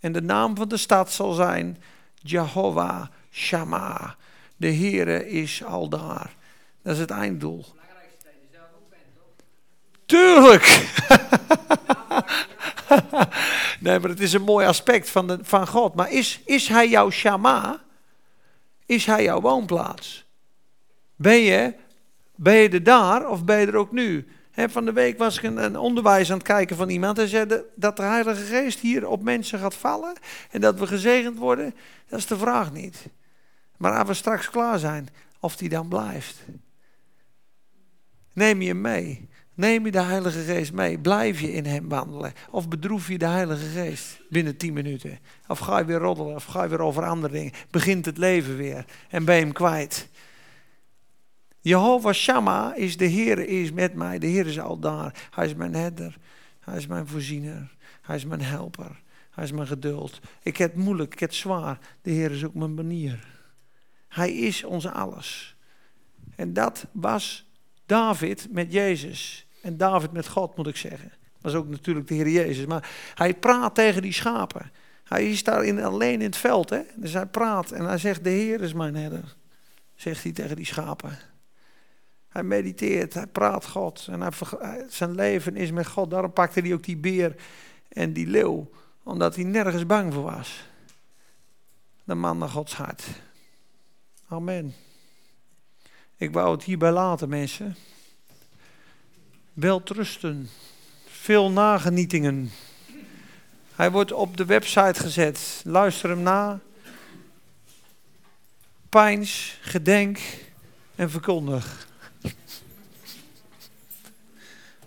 En 0.00 0.12
de 0.12 0.22
naam 0.22 0.56
van 0.56 0.68
de 0.68 0.76
stad 0.76 1.12
zal 1.12 1.32
zijn 1.32 1.82
Jehovah 2.14 3.06
Shammah. 3.30 4.10
De 4.56 4.74
Heere 4.74 5.28
is 5.28 5.64
al 5.64 5.88
daar. 5.88 6.34
Dat 6.82 6.94
is 6.94 7.00
het 7.00 7.10
einddoel. 7.10 7.64
Tuurlijk! 10.06 10.64
nee, 13.80 13.98
maar 13.98 14.10
het 14.10 14.20
is 14.20 14.32
een 14.32 14.42
mooi 14.42 14.66
aspect 14.66 15.10
van, 15.10 15.26
de, 15.26 15.38
van 15.42 15.66
God. 15.66 15.94
Maar 15.94 16.10
is, 16.10 16.40
is 16.44 16.68
hij 16.68 16.88
jouw 16.88 17.10
Shama? 17.10 17.84
Is 18.86 19.06
hij 19.06 19.22
jouw 19.22 19.40
woonplaats? 19.40 20.26
Ben 21.16 21.38
je, 21.38 21.74
ben 22.34 22.54
je 22.54 22.68
er 22.68 22.82
daar 22.82 23.28
of 23.28 23.44
ben 23.44 23.60
je 23.60 23.66
er 23.66 23.76
ook 23.76 23.92
nu? 23.92 24.26
van 24.68 24.84
de 24.84 24.92
week 24.92 25.18
was 25.18 25.36
ik 25.36 25.42
een, 25.42 25.64
een, 25.64 25.76
onderwijs 25.76 26.30
aan 26.30 26.36
het 26.36 26.46
kijken 26.46 26.76
van 26.76 26.88
iemand. 26.88 27.18
En 27.18 27.28
zei 27.28 27.62
dat 27.74 27.96
de 27.96 28.02
Heilige 28.02 28.44
Geest 28.44 28.80
hier 28.80 29.08
op 29.08 29.22
mensen 29.22 29.58
gaat 29.58 29.74
vallen. 29.74 30.16
En 30.50 30.60
dat 30.60 30.78
we 30.78 30.86
gezegend 30.86 31.38
worden. 31.38 31.74
Dat 32.08 32.18
is 32.18 32.26
de 32.26 32.38
vraag 32.38 32.72
niet. 32.72 33.06
Maar 33.76 33.98
als 33.98 34.08
we 34.08 34.14
straks 34.14 34.50
klaar 34.50 34.78
zijn, 34.78 35.08
of 35.40 35.56
die 35.56 35.68
dan 35.68 35.88
blijft. 35.88 36.44
Neem 38.32 38.62
je 38.62 38.74
mee. 38.74 39.28
Neem 39.56 39.84
je 39.84 39.90
de 39.90 40.02
Heilige 40.02 40.40
Geest 40.40 40.72
mee? 40.72 40.98
Blijf 40.98 41.40
je 41.40 41.52
in 41.52 41.64
Hem 41.64 41.88
wandelen? 41.88 42.32
Of 42.50 42.68
bedroef 42.68 43.08
je 43.08 43.18
de 43.18 43.26
Heilige 43.26 43.66
Geest 43.66 44.20
binnen 44.30 44.56
tien 44.56 44.72
minuten? 44.72 45.18
Of 45.46 45.58
ga 45.58 45.78
je 45.78 45.84
weer 45.84 45.98
roddelen? 45.98 46.34
Of 46.34 46.44
ga 46.44 46.62
je 46.62 46.68
weer 46.68 46.80
over 46.80 47.04
andere 47.04 47.32
dingen? 47.32 47.52
Begint 47.70 48.04
het 48.04 48.18
leven 48.18 48.56
weer 48.56 48.84
en 49.08 49.24
ben 49.24 49.34
je 49.34 49.42
Hem 49.42 49.52
kwijt? 49.52 50.08
Jehovah 51.60 52.12
Shammah 52.12 52.76
is 52.76 52.96
de 52.96 53.04
Heer 53.04 53.38
is 53.38 53.72
met 53.72 53.94
mij. 53.94 54.18
De 54.18 54.26
Heer 54.26 54.46
is 54.46 54.60
al 54.60 54.78
daar. 54.78 55.28
Hij 55.30 55.46
is 55.46 55.54
mijn 55.54 55.74
herder. 55.74 56.16
Hij 56.60 56.76
is 56.76 56.86
mijn 56.86 57.06
voorziener. 57.06 57.76
Hij 58.02 58.16
is 58.16 58.24
mijn 58.24 58.42
helper. 58.42 59.02
Hij 59.30 59.44
is 59.44 59.52
mijn 59.52 59.66
geduld. 59.66 60.20
Ik 60.42 60.56
heb 60.56 60.74
het 60.74 60.84
moeilijk, 60.84 61.12
ik 61.12 61.20
heb 61.20 61.32
zwaar. 61.32 61.78
De 62.02 62.10
Heer 62.10 62.30
is 62.30 62.44
ook 62.44 62.54
mijn 62.54 62.74
banier. 62.74 63.26
Hij 64.08 64.32
is 64.32 64.64
ons 64.64 64.86
alles. 64.86 65.56
En 66.34 66.52
dat 66.52 66.86
was 66.92 67.50
David 67.86 68.46
met 68.50 68.72
Jezus. 68.72 69.45
En 69.66 69.76
David 69.76 70.12
met 70.12 70.28
God, 70.28 70.56
moet 70.56 70.66
ik 70.66 70.76
zeggen. 70.76 71.12
Dat 71.40 71.52
is 71.52 71.58
ook 71.58 71.68
natuurlijk 71.68 72.08
de 72.08 72.14
Heer 72.14 72.28
Jezus. 72.28 72.66
Maar 72.66 72.90
hij 73.14 73.34
praat 73.34 73.74
tegen 73.74 74.02
die 74.02 74.12
schapen. 74.12 74.70
Hij 75.04 75.30
is 75.30 75.44
daar 75.44 75.64
in, 75.64 75.82
alleen 75.82 76.20
in 76.20 76.26
het 76.26 76.36
veld. 76.36 76.70
Hè? 76.70 76.80
Dus 76.96 77.12
hij 77.12 77.26
praat 77.26 77.70
en 77.70 77.84
hij 77.84 77.98
zegt, 77.98 78.24
de 78.24 78.30
Heer 78.30 78.60
is 78.60 78.72
mijn 78.72 78.94
herder. 78.94 79.36
Zegt 79.94 80.22
hij 80.22 80.32
tegen 80.32 80.56
die 80.56 80.66
schapen. 80.66 81.18
Hij 82.28 82.42
mediteert, 82.42 83.14
hij 83.14 83.26
praat 83.26 83.66
God. 83.66 84.08
En 84.10 84.32
zijn 84.88 85.14
leven 85.14 85.56
is 85.56 85.70
met 85.70 85.86
God. 85.86 86.10
Daarom 86.10 86.32
pakte 86.32 86.60
hij 86.60 86.72
ook 86.72 86.84
die 86.84 86.96
beer 86.96 87.36
en 87.88 88.12
die 88.12 88.26
leeuw. 88.26 88.70
Omdat 89.02 89.34
hij 89.34 89.44
nergens 89.44 89.86
bang 89.86 90.14
voor 90.14 90.22
was. 90.22 90.64
De 92.04 92.14
man 92.14 92.38
naar 92.38 92.48
Gods 92.48 92.74
hart. 92.74 93.04
Amen. 94.28 94.74
Ik 96.16 96.32
wou 96.32 96.54
het 96.54 96.64
hierbij 96.64 96.92
laten, 96.92 97.28
mensen 97.28 97.76
weltrusten, 99.56 100.48
veel 101.06 101.50
nagenietingen. 101.50 102.50
Hij 103.74 103.90
wordt 103.90 104.12
op 104.12 104.36
de 104.36 104.44
website 104.44 105.00
gezet. 105.00 105.62
Luister 105.64 106.10
hem 106.10 106.22
na. 106.22 106.60
Pijns, 108.88 109.58
gedenk 109.60 110.18
en 110.94 111.10
verkondig. 111.10 111.88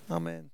Amen. 0.07 0.48